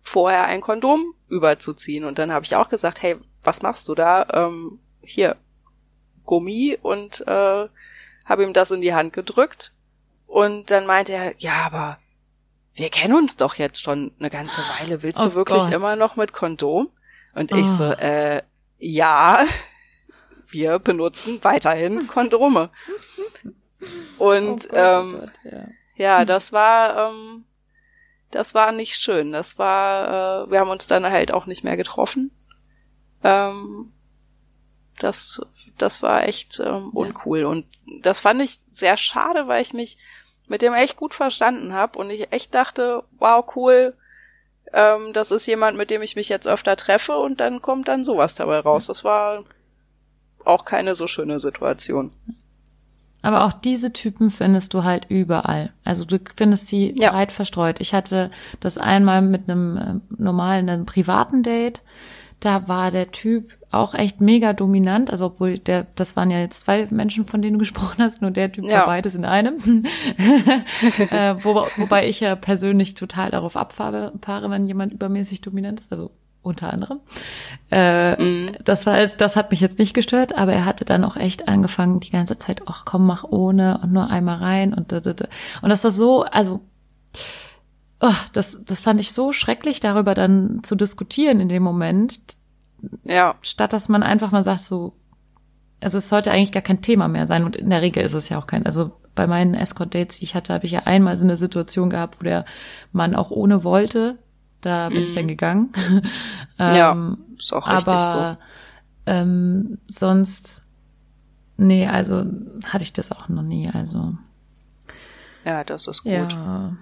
[0.00, 2.04] vorher ein Kondom überzuziehen.
[2.04, 4.26] Und dann habe ich auch gesagt, hey, was machst du da?
[4.32, 5.36] Ähm, hier,
[6.24, 7.68] Gummi und äh,
[8.24, 9.72] habe ihm das in die Hand gedrückt
[10.26, 11.98] und dann meinte er, ja, aber
[12.74, 15.02] wir kennen uns doch jetzt schon eine ganze Weile.
[15.02, 15.74] Willst oh du wirklich Gott.
[15.74, 16.88] immer noch mit Kondom?
[17.34, 17.76] Und ich oh.
[17.76, 18.42] so, äh,
[18.78, 19.44] ja,
[20.48, 22.70] wir benutzen weiterhin Kondome.
[24.18, 25.66] Und oh Gott, ähm, Gott, ja.
[25.96, 26.24] ja.
[26.24, 27.44] das war ähm,
[28.32, 29.30] das war nicht schön.
[29.30, 32.30] Das war, äh, wir haben uns dann halt auch nicht mehr getroffen.
[33.22, 33.91] Ähm,
[35.02, 35.40] das,
[35.78, 37.44] das war echt ähm, uncool.
[37.44, 37.66] Und
[38.00, 39.98] das fand ich sehr schade, weil ich mich
[40.46, 43.94] mit dem echt gut verstanden habe und ich echt dachte, wow, cool,
[44.72, 48.04] ähm, das ist jemand, mit dem ich mich jetzt öfter treffe und dann kommt dann
[48.04, 48.86] sowas dabei raus.
[48.86, 49.44] Das war
[50.44, 52.12] auch keine so schöne Situation.
[53.22, 55.72] Aber auch diese Typen findest du halt überall.
[55.84, 57.12] Also du findest sie ja.
[57.12, 57.80] breit verstreut.
[57.80, 61.82] Ich hatte das einmal mit einem äh, normalen, einem privaten Date.
[62.42, 66.62] Da war der Typ auch echt mega dominant, also obwohl der, das waren ja jetzt
[66.62, 68.80] zwei Menschen, von denen du gesprochen hast, nur der Typ ja.
[68.80, 69.56] war beides in einem.
[70.98, 74.12] äh, wo, wobei ich ja persönlich total darauf abfahre,
[74.50, 76.10] wenn jemand übermäßig dominant ist, also
[76.42, 76.98] unter anderem.
[77.70, 78.56] Äh, mhm.
[78.64, 81.46] Das war es, das hat mich jetzt nicht gestört, aber er hatte dann auch echt
[81.46, 85.12] angefangen, die ganze Zeit, ach komm, mach ohne und nur einmal rein und da, da,
[85.12, 85.26] da.
[85.62, 86.60] und das war so, also
[88.02, 92.18] oh, das, das fand ich so schrecklich, darüber dann zu diskutieren in dem Moment,
[93.04, 93.36] ja.
[93.42, 94.94] Statt dass man einfach mal sagt, so,
[95.80, 98.28] also es sollte eigentlich gar kein Thema mehr sein und in der Regel ist es
[98.28, 101.24] ja auch kein, also bei meinen Escort-Dates, die ich hatte, habe ich ja einmal so
[101.24, 102.44] eine Situation gehabt, wo der
[102.92, 104.18] Mann auch ohne wollte.
[104.62, 105.04] Da bin mhm.
[105.04, 105.28] ich dann mhm.
[105.28, 105.72] gegangen.
[106.58, 108.42] ja, ähm, ist auch richtig aber, so.
[109.04, 110.66] Ähm, sonst,
[111.56, 112.24] nee, also
[112.64, 114.14] hatte ich das auch noch nie, also.
[115.44, 116.12] Ja, das ist gut.
[116.12, 116.72] Ja.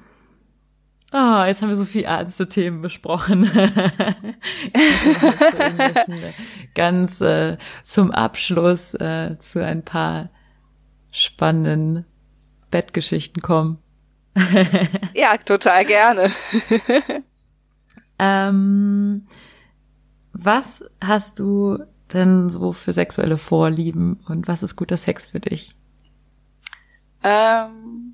[1.12, 3.50] Ah, oh, jetzt haben wir so viel ernste Themen besprochen.
[6.74, 10.30] Ganz äh, zum Abschluss äh, zu ein paar
[11.10, 12.06] spannenden
[12.70, 13.78] Bettgeschichten kommen.
[15.14, 16.30] ja, total gerne.
[18.20, 19.22] ähm,
[20.32, 21.78] was hast du
[22.12, 25.74] denn so für sexuelle Vorlieben und was ist guter Sex für dich?
[27.24, 28.09] Ähm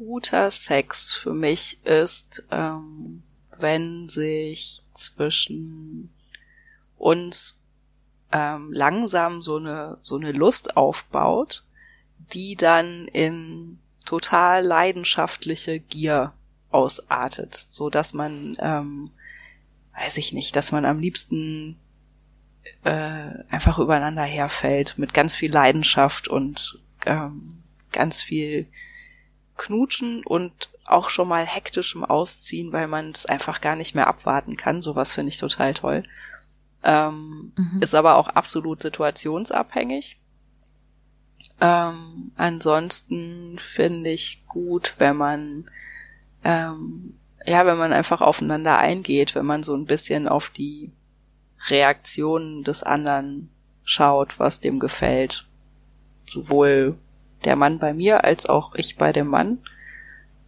[0.00, 3.22] guter Sex für mich ist, ähm,
[3.58, 6.10] wenn sich zwischen
[6.96, 7.60] uns
[8.32, 11.64] ähm, langsam so eine so eine Lust aufbaut,
[12.32, 16.32] die dann in total leidenschaftliche Gier
[16.70, 19.10] ausartet, so dass man, ähm,
[19.98, 21.78] weiß ich nicht, dass man am liebsten
[22.84, 28.66] äh, einfach übereinander herfällt mit ganz viel Leidenschaft und ähm, ganz viel
[29.60, 30.52] Knutschen und
[30.86, 34.82] auch schon mal hektischem Ausziehen, weil man es einfach gar nicht mehr abwarten kann.
[34.82, 36.02] Sowas finde ich total toll.
[36.82, 37.82] Ähm, mhm.
[37.82, 40.18] Ist aber auch absolut situationsabhängig.
[41.60, 45.70] Ähm, ansonsten finde ich gut, wenn man
[46.42, 50.90] ähm, ja, wenn man einfach aufeinander eingeht, wenn man so ein bisschen auf die
[51.68, 53.50] Reaktionen des anderen
[53.84, 55.46] schaut, was dem gefällt.
[56.24, 56.96] Sowohl
[57.44, 59.62] der Mann bei mir als auch ich bei dem Mann.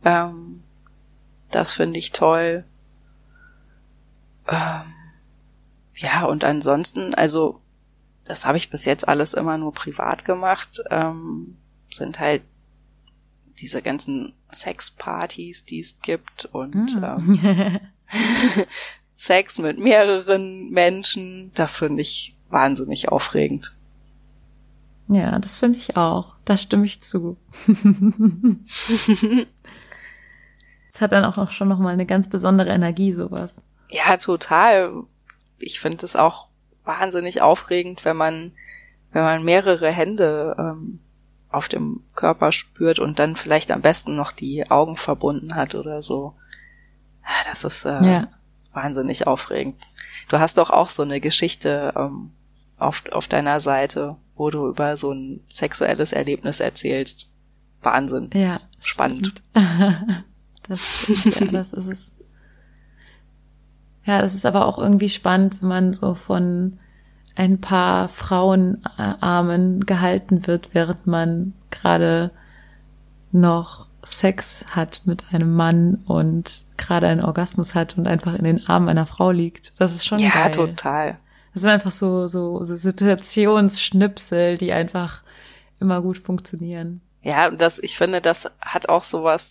[0.04, 0.62] Ähm,
[1.50, 2.64] das finde ich toll.
[4.48, 4.92] Ähm,
[5.96, 7.60] ja, und ansonsten, also
[8.24, 11.56] das habe ich bis jetzt alles immer nur privat gemacht, ähm,
[11.90, 12.42] sind halt
[13.58, 17.04] diese ganzen Sexpartys, die es gibt und mm.
[17.04, 17.80] ähm,
[19.14, 23.76] Sex mit mehreren Menschen, das finde ich wahnsinnig aufregend.
[25.12, 26.34] Ja, das finde ich auch.
[26.44, 27.36] Da stimme ich zu.
[30.92, 33.62] Es hat dann auch, schon nochmal eine ganz besondere Energie, sowas.
[33.88, 35.04] Ja, total.
[35.58, 36.48] Ich finde es auch
[36.84, 38.52] wahnsinnig aufregend, wenn man,
[39.12, 41.00] wenn man mehrere Hände ähm,
[41.48, 46.02] auf dem Körper spürt und dann vielleicht am besten noch die Augen verbunden hat oder
[46.02, 46.34] so.
[47.22, 48.28] Ja, das ist äh, ja.
[48.74, 49.76] wahnsinnig aufregend.
[50.28, 52.32] Du hast doch auch so eine Geschichte ähm,
[52.82, 57.28] auf, auf deiner Seite, wo du über so ein sexuelles Erlebnis erzählst.
[57.82, 58.30] Wahnsinn.
[58.34, 58.60] Ja.
[58.80, 59.42] Spannend.
[60.68, 62.12] das, ja, das ist es.
[64.04, 66.78] Ja, das ist aber auch irgendwie spannend, wenn man so von
[67.34, 72.30] ein paar Frauenarmen gehalten wird, während man gerade
[73.30, 78.66] noch Sex hat mit einem Mann und gerade einen Orgasmus hat und einfach in den
[78.66, 79.72] Armen einer Frau liegt.
[79.78, 80.42] Das ist schon ja, geil.
[80.42, 81.18] Ja, total.
[81.52, 85.22] Das sind einfach so, so, so Situationsschnipsel, die einfach
[85.80, 87.02] immer gut funktionieren.
[87.22, 89.50] Ja, und das, ich finde, das hat auch sowas,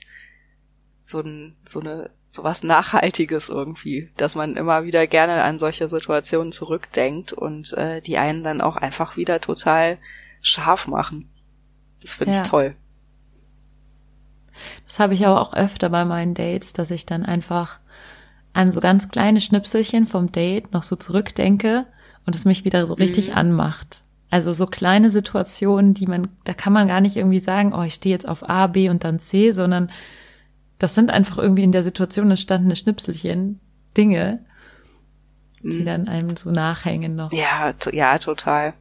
[0.95, 5.89] so, ein, so eine so was Nachhaltiges irgendwie, dass man immer wieder gerne an solche
[5.89, 9.97] Situationen zurückdenkt und äh, die einen dann auch einfach wieder total
[10.41, 11.29] scharf machen.
[12.01, 12.41] Das finde ja.
[12.41, 12.75] ich toll.
[14.87, 17.79] Das habe ich aber auch öfter bei meinen Dates, dass ich dann einfach
[18.53, 21.85] an so ganz kleine Schnipselchen vom Date noch so zurückdenke
[22.25, 23.37] und es mich wieder so richtig mhm.
[23.37, 24.03] anmacht.
[24.29, 27.95] Also so kleine Situationen, die man, da kann man gar nicht irgendwie sagen, oh, ich
[27.95, 29.91] stehe jetzt auf A, B und dann C, sondern
[30.79, 33.59] das sind einfach irgendwie in der Situation entstandene Schnipselchen,
[33.97, 34.39] Dinge,
[35.61, 35.85] die mhm.
[35.85, 37.31] dann einem so nachhängen noch.
[37.33, 38.73] Ja, ja, total.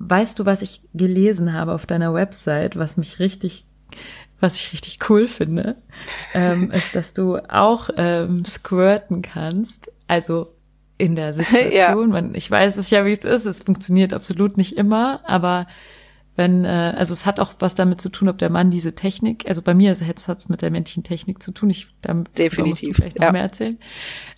[0.00, 3.64] Weißt du, was ich gelesen habe auf deiner Website, was mich richtig,
[4.40, 5.76] was ich richtig cool finde,
[6.34, 9.92] ähm, ist, dass du auch ähm, squirten kannst.
[10.06, 10.48] Also
[10.96, 11.72] in der Situation.
[11.72, 11.94] ja.
[11.94, 13.46] Man, ich weiß es ja, wie es ist.
[13.46, 15.66] Es funktioniert absolut nicht immer, aber
[16.38, 19.48] wenn, äh, also es hat auch was damit zu tun, ob der Mann diese Technik,
[19.48, 21.68] also bei mir hat es mit der männlichen Technik zu tun.
[21.68, 23.32] Ich damit definitiv vielleicht noch ja.
[23.32, 23.78] mehr erzählen.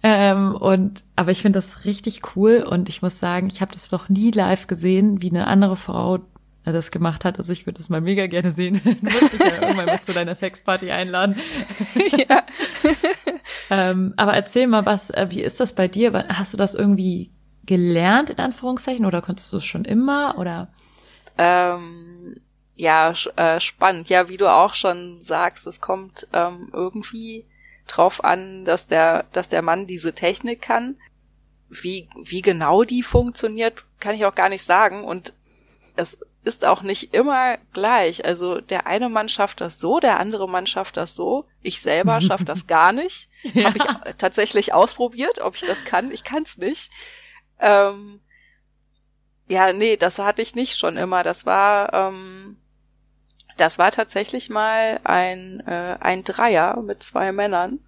[0.02, 3.90] Ähm, und aber ich finde das richtig cool und ich muss sagen, ich habe das
[3.90, 6.20] noch nie live gesehen, wie eine andere Frau
[6.72, 7.38] das gemacht hat.
[7.38, 8.80] Also ich würde das mal mega gerne sehen.
[8.84, 11.36] du musst mich ja irgendwann mal zu deiner Sexparty einladen.
[11.96, 12.42] ja.
[13.70, 16.26] ähm, aber erzähl mal, was, äh, wie ist das bei dir?
[16.28, 17.30] Hast du das irgendwie
[17.64, 20.72] gelernt in Anführungszeichen oder konntest du es schon immer oder?
[21.38, 22.36] Ähm,
[22.74, 24.08] ja, äh, spannend.
[24.08, 27.46] Ja, wie du auch schon sagst, es kommt ähm, irgendwie
[27.86, 30.96] drauf an, dass der, dass der Mann diese Technik kann.
[31.68, 35.04] Wie, wie genau die funktioniert, kann ich auch gar nicht sagen.
[35.04, 35.34] Und
[35.96, 38.24] es ist auch nicht immer gleich.
[38.24, 41.44] Also der eine Mann schafft das so, der andere Mann schafft das so.
[41.62, 43.28] Ich selber schaffe das gar nicht.
[43.42, 43.64] ja.
[43.64, 46.10] Habe ich tatsächlich ausprobiert, ob ich das kann.
[46.10, 46.90] Ich kann es nicht.
[47.58, 48.20] Ähm,
[49.48, 51.22] ja, nee, das hatte ich nicht schon immer.
[51.22, 52.56] Das war, ähm,
[53.56, 57.80] das war tatsächlich mal ein, äh, ein Dreier mit zwei Männern.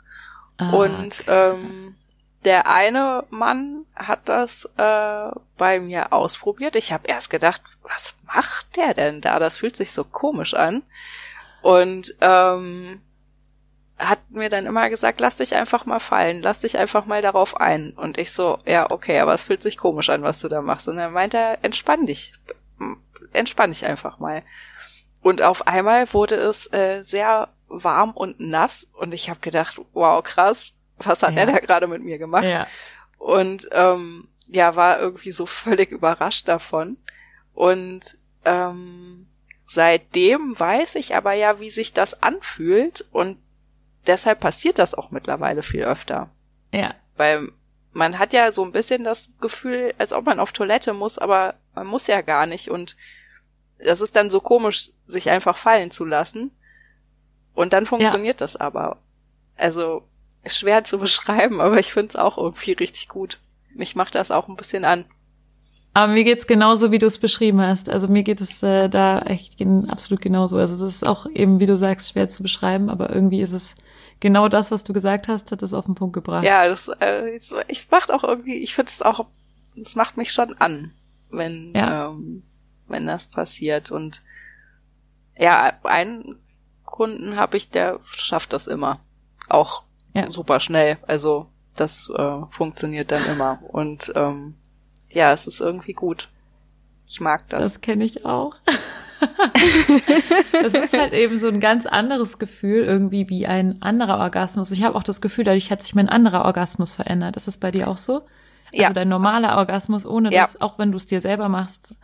[0.59, 1.95] Ah, und ähm,
[2.45, 6.77] der eine Mann hat das äh, bei mir ausprobiert.
[6.77, 9.39] Ich habe erst gedacht, was macht der denn da?
[9.39, 10.83] Das fühlt sich so komisch an.
[11.63, 13.01] Und ähm,
[13.99, 17.61] hat mir dann immer gesagt, lass dich einfach mal fallen, lass dich einfach mal darauf
[17.61, 17.93] ein.
[17.93, 20.89] Und ich so, ja, okay, aber es fühlt sich komisch an, was du da machst.
[20.89, 22.33] Und dann meint er, entspann dich,
[23.33, 24.43] entspann dich einfach mal.
[25.23, 30.23] Und auf einmal wurde es äh, sehr warm und nass und ich habe gedacht, wow,
[30.23, 31.43] krass, was hat Ja.
[31.43, 32.45] er da gerade mit mir gemacht?
[32.45, 32.67] Ja.
[33.23, 36.97] Und ähm, ja, war irgendwie so völlig überrascht davon.
[37.55, 39.29] Und ähm,
[39.65, 43.39] seitdem weiß ich aber ja, wie sich das anfühlt und
[44.09, 46.31] deshalb passiert das auch mittlerweile viel öfter.
[46.73, 46.95] Ja.
[47.17, 47.49] Weil
[47.93, 51.55] man hat ja so ein bisschen das Gefühl, als ob man auf Toilette muss, aber
[51.77, 52.71] man muss ja gar nicht.
[52.71, 52.97] Und
[53.79, 56.51] das ist dann so komisch, sich einfach fallen zu lassen.
[57.55, 58.99] Und dann funktioniert das aber.
[59.57, 60.09] Also
[60.45, 63.39] ist schwer zu beschreiben, aber ich finde es auch irgendwie richtig gut.
[63.75, 65.05] Mich macht das auch ein bisschen an.
[65.95, 67.89] Aber mir geht's genauso, wie du es beschrieben hast.
[67.89, 70.57] Also mir geht es äh, da echt gen absolut genauso.
[70.57, 73.75] Also das ist auch eben, wie du sagst, schwer zu beschreiben, aber irgendwie ist es
[74.21, 76.45] genau das, was du gesagt hast, hat es auf den Punkt gebracht.
[76.45, 79.27] Ja, das äh, ich, ich macht auch irgendwie, ich finde es auch,
[79.79, 80.93] es macht mich schon an,
[81.31, 82.07] wenn Ja.
[82.09, 82.43] ähm,
[82.89, 83.91] wenn das passiert.
[83.91, 84.23] Und
[85.37, 86.37] ja, einen
[86.85, 88.99] Kunden habe ich, der schafft das immer,
[89.49, 89.83] auch
[90.15, 90.31] Ja.
[90.31, 90.99] super schnell.
[91.07, 91.47] Also
[91.77, 93.59] das äh, funktioniert dann immer.
[93.69, 94.55] Und ähm,
[95.11, 96.29] ja, es ist irgendwie gut.
[97.09, 97.73] Ich mag das.
[97.73, 98.55] Das kenne ich auch.
[100.63, 104.71] das ist halt eben so ein ganz anderes Gefühl, irgendwie wie ein anderer Orgasmus.
[104.71, 107.37] Ich habe auch das Gefühl, dadurch hat sich mein anderer Orgasmus verändert.
[107.37, 108.23] Ist das bei dir auch so?
[108.73, 108.91] Also Ja.
[108.93, 110.43] dein normaler Orgasmus, ohne Ja.
[110.43, 111.95] dass, auch wenn du es dir selber machst,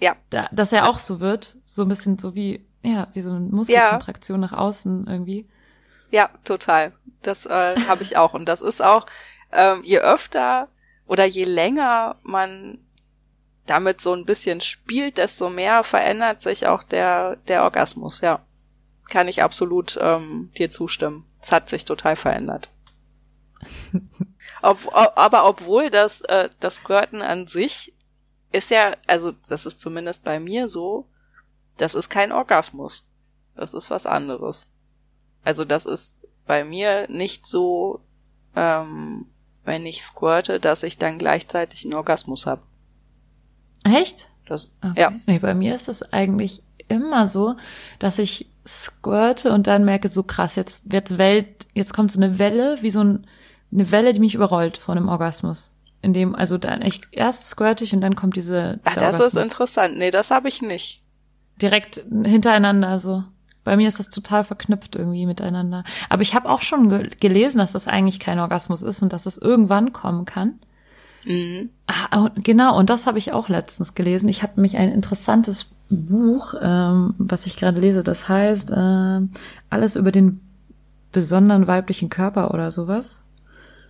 [0.00, 3.30] ja, da, dass er auch so wird, so ein bisschen so wie, ja, wie so
[3.30, 5.46] eine Muskelkontraktion nach außen irgendwie.
[6.14, 6.92] Ja, total.
[7.22, 8.34] Das äh, habe ich auch.
[8.34, 9.04] Und das ist auch,
[9.50, 10.68] ähm, je öfter
[11.08, 12.78] oder je länger man
[13.66, 18.46] damit so ein bisschen spielt, desto mehr verändert sich auch der, der Orgasmus, ja.
[19.10, 21.26] Kann ich absolut ähm, dir zustimmen.
[21.42, 22.70] Es hat sich total verändert.
[24.62, 27.92] Ob, ob, aber obwohl das, äh, das Squirten an sich
[28.52, 31.08] ist ja, also das ist zumindest bei mir so,
[31.76, 33.08] das ist kein Orgasmus.
[33.56, 34.70] Das ist was anderes.
[35.44, 38.00] Also das ist bei mir nicht so,
[38.56, 39.26] ähm,
[39.64, 42.62] wenn ich squirte, dass ich dann gleichzeitig einen Orgasmus habe.
[43.84, 44.28] Echt?
[44.46, 45.00] Das, Okay.
[45.00, 47.56] ja, Nee, bei mir ist es eigentlich immer so,
[47.98, 52.38] dass ich squirte und dann merke, so krass, jetzt wird's Welt, jetzt kommt so eine
[52.38, 53.26] Welle, wie so ein,
[53.72, 55.72] eine Welle, die mich überrollt vor einem Orgasmus.
[56.02, 59.20] In dem, also dann, ich, erst squirte ich und dann kommt diese, Ach, das ist
[59.20, 59.44] Orgasmus.
[59.44, 59.96] interessant.
[59.98, 61.02] Nee, das habe ich nicht.
[61.60, 63.24] direkt hintereinander so.
[63.64, 65.84] Bei mir ist das total verknüpft irgendwie miteinander.
[66.08, 69.26] Aber ich habe auch schon ge gelesen, dass das eigentlich kein Orgasmus ist und dass
[69.26, 70.58] es irgendwann kommen kann.
[71.24, 71.70] Mhm.
[71.86, 74.28] Ah, genau, und das habe ich auch letztens gelesen.
[74.28, 79.30] Ich habe mich ein interessantes Buch, ähm, was ich gerade lese, das heißt ähm,
[79.70, 80.40] Alles über den
[81.12, 83.23] besonderen weiblichen Körper oder sowas.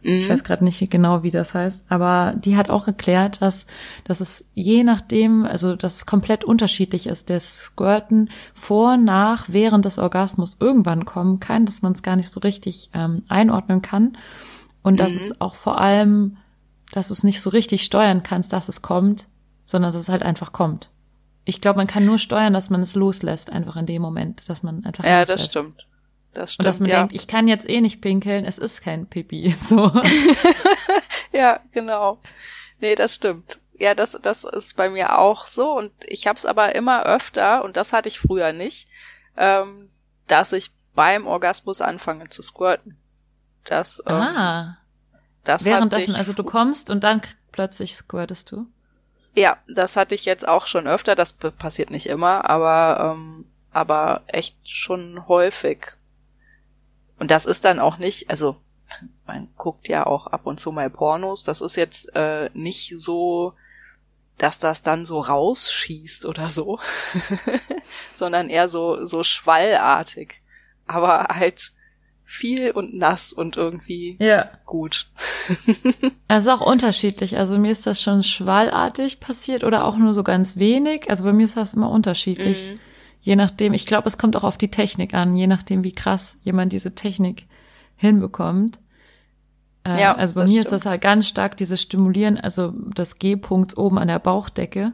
[0.07, 0.31] Ich Mhm.
[0.33, 3.67] weiß gerade nicht wie genau, wie das heißt, aber die hat auch erklärt, dass,
[4.05, 9.87] dass es je nachdem, also dass es komplett unterschiedlich ist, das Squirten vor, nach, während
[9.87, 14.19] des Orgasmus irgendwann kommen kann, dass man es gar nicht so richtig ähm, einordnen kann
[14.83, 15.17] und dass Mhm.
[15.17, 16.37] es auch vor allem,
[16.93, 19.27] dass du es nicht so richtig steuern kannst, dass es kommt,
[19.65, 20.91] sondern dass es halt einfach kommt.
[21.47, 24.63] Ich glaube, man kann nur steuern, dass man es loslässt, einfach in dem Moment, dass
[24.63, 25.31] man einfach Ja, loslässt.
[25.31, 25.87] das stimmt.
[26.35, 26.99] Das Und stimmt, dass man ja.
[26.99, 29.55] denkt, ich kann jetzt eh nicht pinkeln, es ist kein Pipi.
[29.61, 29.91] So.
[31.33, 32.19] Ja, genau.
[32.81, 33.59] Nee, das stimmt.
[33.77, 35.77] Ja, das, das ist bei mir auch so.
[35.77, 38.89] Und ich habe es aber immer öfter, und das hatte ich früher nicht,
[39.37, 39.91] ähm,
[40.29, 42.97] dass ich beim Orgasmus anfange zu squirten.
[43.65, 44.79] Das, ähm, ah.
[45.43, 47.21] das hatte Währenddessen, also du kommst und dann
[47.51, 48.67] plötzlich squirtest du.
[49.35, 51.17] Ja, das hatte ich jetzt auch schon öfter.
[51.17, 55.89] Das passiert nicht immer, aber ähm, aber echt schon häufig.
[57.19, 58.57] Und das ist dann auch nicht, also
[59.27, 61.43] man guckt ja auch ab und zu mal Pornos.
[61.43, 63.55] Das ist jetzt äh, nicht so,
[64.39, 66.79] dass das dann so rausschießt oder so,
[68.15, 70.43] sondern eher so so schwallartig.
[70.87, 71.73] Aber halt
[72.27, 74.51] viel und nass und irgendwie Ja.
[74.65, 75.07] gut.
[76.29, 77.37] Es ist auch unterschiedlich.
[77.39, 81.09] Also mir ist das schon schwallartig passiert oder auch nur so ganz wenig.
[81.11, 82.75] Also bei mir ist das immer unterschiedlich.
[82.75, 82.81] Mhm.
[83.25, 86.37] Je nachdem, ich glaube, es kommt auch auf die Technik an, je nachdem, wie krass
[86.43, 87.47] jemand diese Technik
[87.97, 88.79] hinbekommt.
[89.85, 90.91] Äh, Ja, also bei das mir ist das stimmt.
[90.93, 94.93] halt ganz stark dieses Stimulieren, also des G-Punkts oben an der Bauchdecke.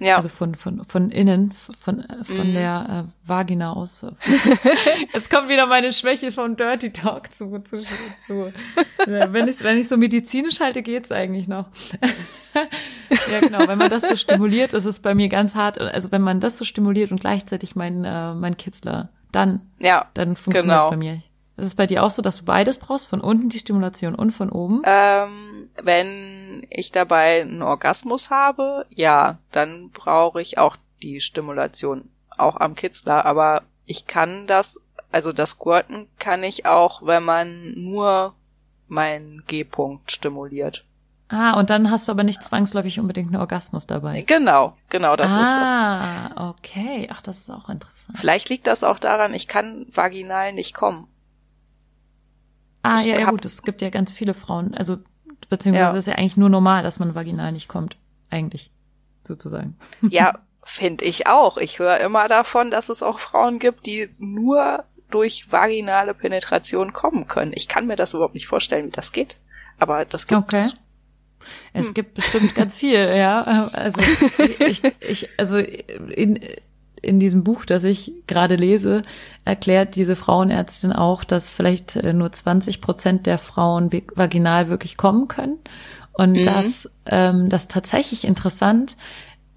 [0.00, 0.16] Ja.
[0.16, 2.52] Also von, von, von innen, von, von Mhm.
[2.54, 4.02] der äh, Vagina aus.
[5.12, 7.58] Jetzt kommt wieder meine Schwäche von Dirty Talk zu.
[7.60, 8.52] zu, zu
[9.06, 11.66] wenn, ich, wenn ich so medizinisch halte, geht's eigentlich noch.
[12.54, 13.66] ja, genau.
[13.66, 15.80] Wenn man das so stimuliert, ist es bei mir ganz hart.
[15.80, 20.06] Also wenn man das so stimuliert und gleichzeitig mein, äh, mein Kitzler, dann, ja.
[20.14, 20.90] dann funktioniert es Genau.
[20.90, 21.22] bei mir.
[21.58, 23.08] Ist es bei dir auch so, dass du beides brauchst?
[23.08, 24.82] Von unten die Stimulation und von oben?
[24.84, 32.10] Ähm, wenn ich dabei einen Orgasmus habe, ja, dann brauche ich auch die Stimulation.
[32.36, 34.80] auch am Kitzler, aber ich kann das,
[35.10, 38.34] also das Squirten kann ich auch, wenn man nur
[38.86, 40.84] meinen G-Punkt stimuliert.
[41.28, 44.22] Ah, und dann hast du aber nicht zwangsläufig unbedingt einen Orgasmus dabei.
[44.22, 45.70] Genau, genau, das ah, ist das.
[45.72, 47.08] Ah, okay.
[47.12, 48.16] Ach, das ist auch interessant.
[48.16, 51.08] Vielleicht liegt das auch daran, ich kann vaginal nicht kommen.
[52.88, 54.98] Ah, Ich ja, ja gut, es gibt ja ganz viele Frauen, also
[55.48, 55.98] beziehungsweise Ja.
[55.98, 57.96] ist ja eigentlich nur normal, dass man vaginal nicht kommt,
[58.30, 58.70] eigentlich
[59.24, 59.76] sozusagen.
[60.10, 61.56] Ja, finde ich auch.
[61.58, 67.26] Ich höre immer davon, dass es auch Frauen gibt, die nur durch vaginale Penetration kommen
[67.26, 67.52] können.
[67.54, 69.38] Ich kann mir das überhaupt nicht vorstellen, wie das geht.
[69.78, 70.56] Aber das gibt Okay.
[70.56, 70.74] es.
[71.72, 71.94] Es Hm.
[71.94, 73.42] gibt bestimmt ganz viel, ja.
[73.72, 74.00] Also
[74.66, 76.40] ich, ich also in,
[77.02, 79.02] in diesem Buch, das ich gerade lese,
[79.44, 85.28] erklärt diese Frauenärztin auch, dass vielleicht äh, nur 20 Prozent der Frauen vaginal wirklich kommen
[85.28, 85.58] können.
[86.12, 86.46] Und Mhm.
[86.46, 88.96] das, ähm, das tatsächlich interessant,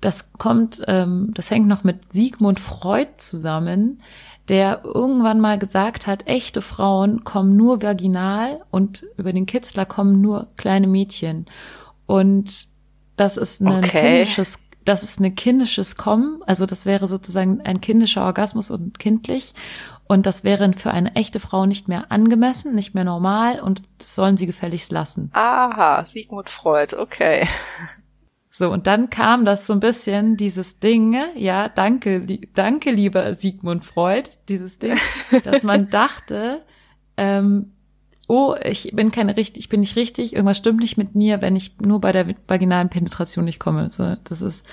[0.01, 4.01] das kommt, ähm, das hängt noch mit Sigmund Freud zusammen,
[4.49, 10.21] der irgendwann mal gesagt hat, echte Frauen kommen nur vaginal und über den Kitzler kommen
[10.21, 11.45] nur kleine Mädchen.
[12.07, 12.67] Und
[13.15, 13.83] das ist ein Okay.
[13.83, 19.53] kindisches, das ist ein kindisches Kommen, also das wäre sozusagen ein kindischer Orgasmus und kindlich.
[20.07, 24.13] Und das wäre für eine echte Frau nicht mehr angemessen, nicht mehr normal und das
[24.15, 25.29] sollen sie gefälligst lassen.
[25.33, 27.47] Aha, Sigmund Freud, okay.
[28.53, 33.33] So, und dann kam das so ein bisschen, dieses Ding, ja, danke, li danke, lieber
[33.33, 34.97] Sigmund Freud, dieses Ding,
[35.45, 36.61] dass man dachte,
[37.15, 37.71] ähm,
[38.31, 41.57] oh, ich bin keine richtig, ich bin nicht richtig, irgendwas stimmt nicht mit mir, wenn
[41.57, 43.89] ich nur bei der vaginalen Penetration nicht komme.
[43.89, 44.65] So, das ist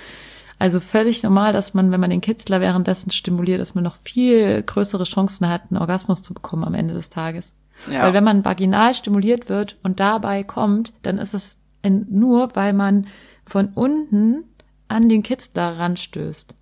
[0.61, 4.63] also völlig normal, dass man, wenn man den Kitzler währenddessen stimuliert, dass man noch viel
[4.63, 7.53] größere Chancen hat, einen Orgasmus zu bekommen am Ende des Tages.
[7.91, 8.05] Ja.
[8.05, 13.09] Weil wenn man vaginal stimuliert wird und dabei kommt, dann ist es nur, weil man
[13.45, 14.45] von unten
[14.87, 16.55] an den Kitzler ranstößt.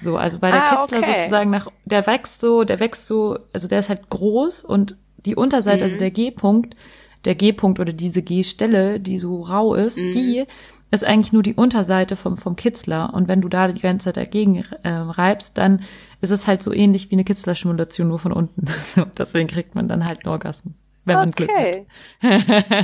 [0.00, 1.18] So, also bei der Ah, Kitzler okay.
[1.18, 4.96] sozusagen nach, der wächst so, der wächst so, also der ist halt groß und
[5.26, 5.82] die Unterseite, Mhm.
[5.84, 6.76] also der G-Punkt,
[7.24, 10.12] der G-Punkt oder diese G-Stelle, die so rau ist, Mhm.
[10.14, 10.44] die
[10.92, 13.14] ist eigentlich nur die Unterseite vom, vom Kitzler.
[13.14, 15.82] Und wenn du da die ganze Zeit dagegen äh, reibst, dann
[16.20, 18.66] ist es halt so ähnlich wie eine Kitzler-Stimulation nur von unten.
[19.18, 21.56] Deswegen kriegt man dann halt einen Orgasmus, wenn man Glück hat.
[21.56, 21.86] Okay.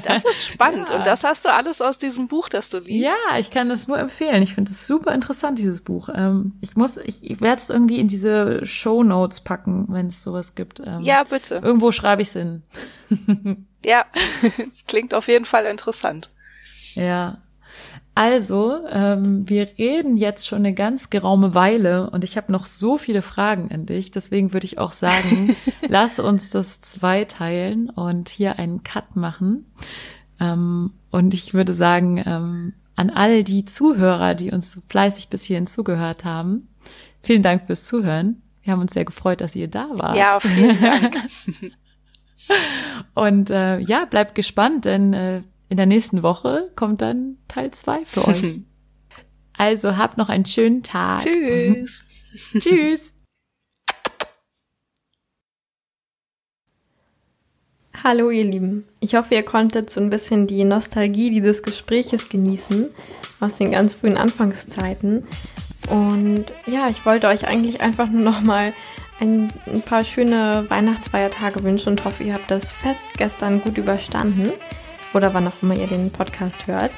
[0.05, 0.91] Das ist spannend.
[0.95, 3.14] Und das hast du alles aus diesem Buch, das du liest?
[3.31, 4.43] Ja, ich kann das nur empfehlen.
[4.43, 6.09] Ich finde es super interessant, dieses Buch.
[6.14, 10.23] Ähm, ich muss, ich, ich werde es irgendwie in diese Show Notes packen, wenn es
[10.23, 10.81] sowas gibt.
[10.81, 11.61] Ähm, Ja, bitte.
[11.62, 12.62] Irgendwo schreibe ich es hin.
[13.85, 14.07] Ja,
[14.67, 16.31] es klingt auf jeden Fall interessant.
[16.95, 17.39] Ja.
[18.17, 22.97] Also, ähm, wir reden jetzt schon eine ganz geraume Weile und ich habe noch so
[22.97, 24.11] viele Fragen an dich.
[24.11, 25.55] Deswegen würde ich auch sagen,
[25.89, 29.71] lass uns das zweiteilen und hier einen Cut machen.
[30.41, 35.45] Ähm, und ich würde sagen, ähm, an all die Zuhörer, die uns so fleißig bis
[35.45, 36.69] hierhin zugehört haben,
[37.23, 38.41] vielen Dank fürs Zuhören.
[38.62, 40.17] Wir haben uns sehr gefreut, dass ihr da wart.
[40.17, 41.17] Ja, vielen Dank.
[43.14, 48.05] Und äh, ja, bleibt gespannt, denn äh, in der nächsten Woche kommt dann Teil zwei
[48.05, 48.43] für euch.
[49.59, 51.21] Also habt noch einen schönen Tag.
[51.21, 52.53] Tschüss.
[52.61, 53.14] Tschüss.
[58.05, 58.85] Hallo ihr Lieben.
[59.01, 62.91] Ich hoffe, ihr konntet so ein bisschen die Nostalgie dieses Gespräches genießen
[63.41, 65.27] aus den ganz frühen Anfangszeiten.
[65.89, 68.75] Und ja, ich wollte euch eigentlich einfach nur noch mal
[69.21, 74.53] ein, ein paar schöne Weihnachtsfeiertage wünschen und hoffe, ihr habt das Fest gestern gut überstanden
[75.14, 76.92] oder wann auch immer ihr den Podcast hört.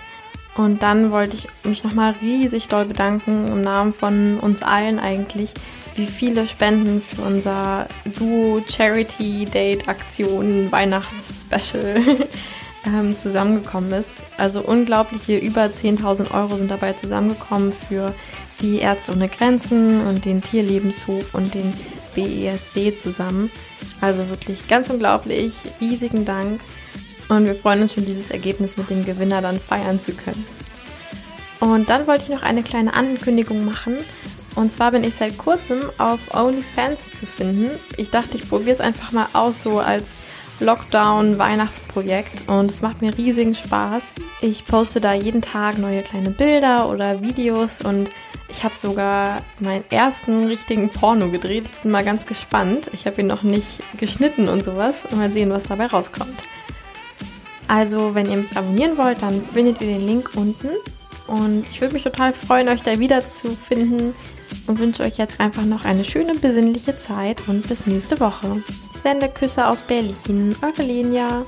[0.57, 5.55] Und dann wollte ich mich nochmal riesig doll bedanken im Namen von uns allen eigentlich,
[5.95, 7.87] wie viele Spenden für unser
[8.19, 12.03] Duo Charity Date Aktion Weihnachtsspecial
[12.87, 14.19] ähm, zusammengekommen ist.
[14.37, 18.13] Also unglaubliche über 10.000 Euro sind dabei zusammengekommen für
[18.61, 21.73] die Ärzte ohne Grenzen und den Tierlebenshof und den
[22.17, 23.51] BESD zusammen.
[24.01, 25.55] Also wirklich ganz unglaublich.
[25.81, 26.61] Riesigen Dank.
[27.29, 30.47] Und wir freuen uns schon, dieses Ergebnis mit dem Gewinner dann feiern zu können.
[31.61, 33.97] Und dann wollte ich noch eine kleine Ankündigung machen.
[34.55, 37.71] Und zwar bin ich seit kurzem auf OnlyFans zu finden.
[37.97, 40.19] Ich dachte, ich probiere es einfach mal aus, so als
[40.61, 42.49] Lockdown-Weihnachtsprojekt.
[42.49, 44.17] Und es macht mir riesigen Spaß.
[44.41, 48.11] Ich poste da jeden Tag neue kleine Bilder oder Videos und
[48.49, 51.67] ich habe sogar meinen ersten richtigen Porno gedreht.
[51.67, 52.91] Ich bin mal ganz gespannt.
[52.93, 55.07] Ich habe ihn noch nicht geschnitten und sowas.
[55.15, 56.43] Mal sehen, was dabei rauskommt.
[57.69, 60.69] Also, wenn ihr mich abonnieren wollt, dann findet ihr den Link unten.
[61.27, 64.15] Und ich würde mich total freuen, euch da wiederzufinden.
[64.67, 68.63] Und wünsche euch jetzt einfach noch eine schöne, besinnliche Zeit und bis nächste Woche.
[68.95, 70.57] Ich sende Küsse aus Berlin.
[70.63, 71.45] Eure Lenia.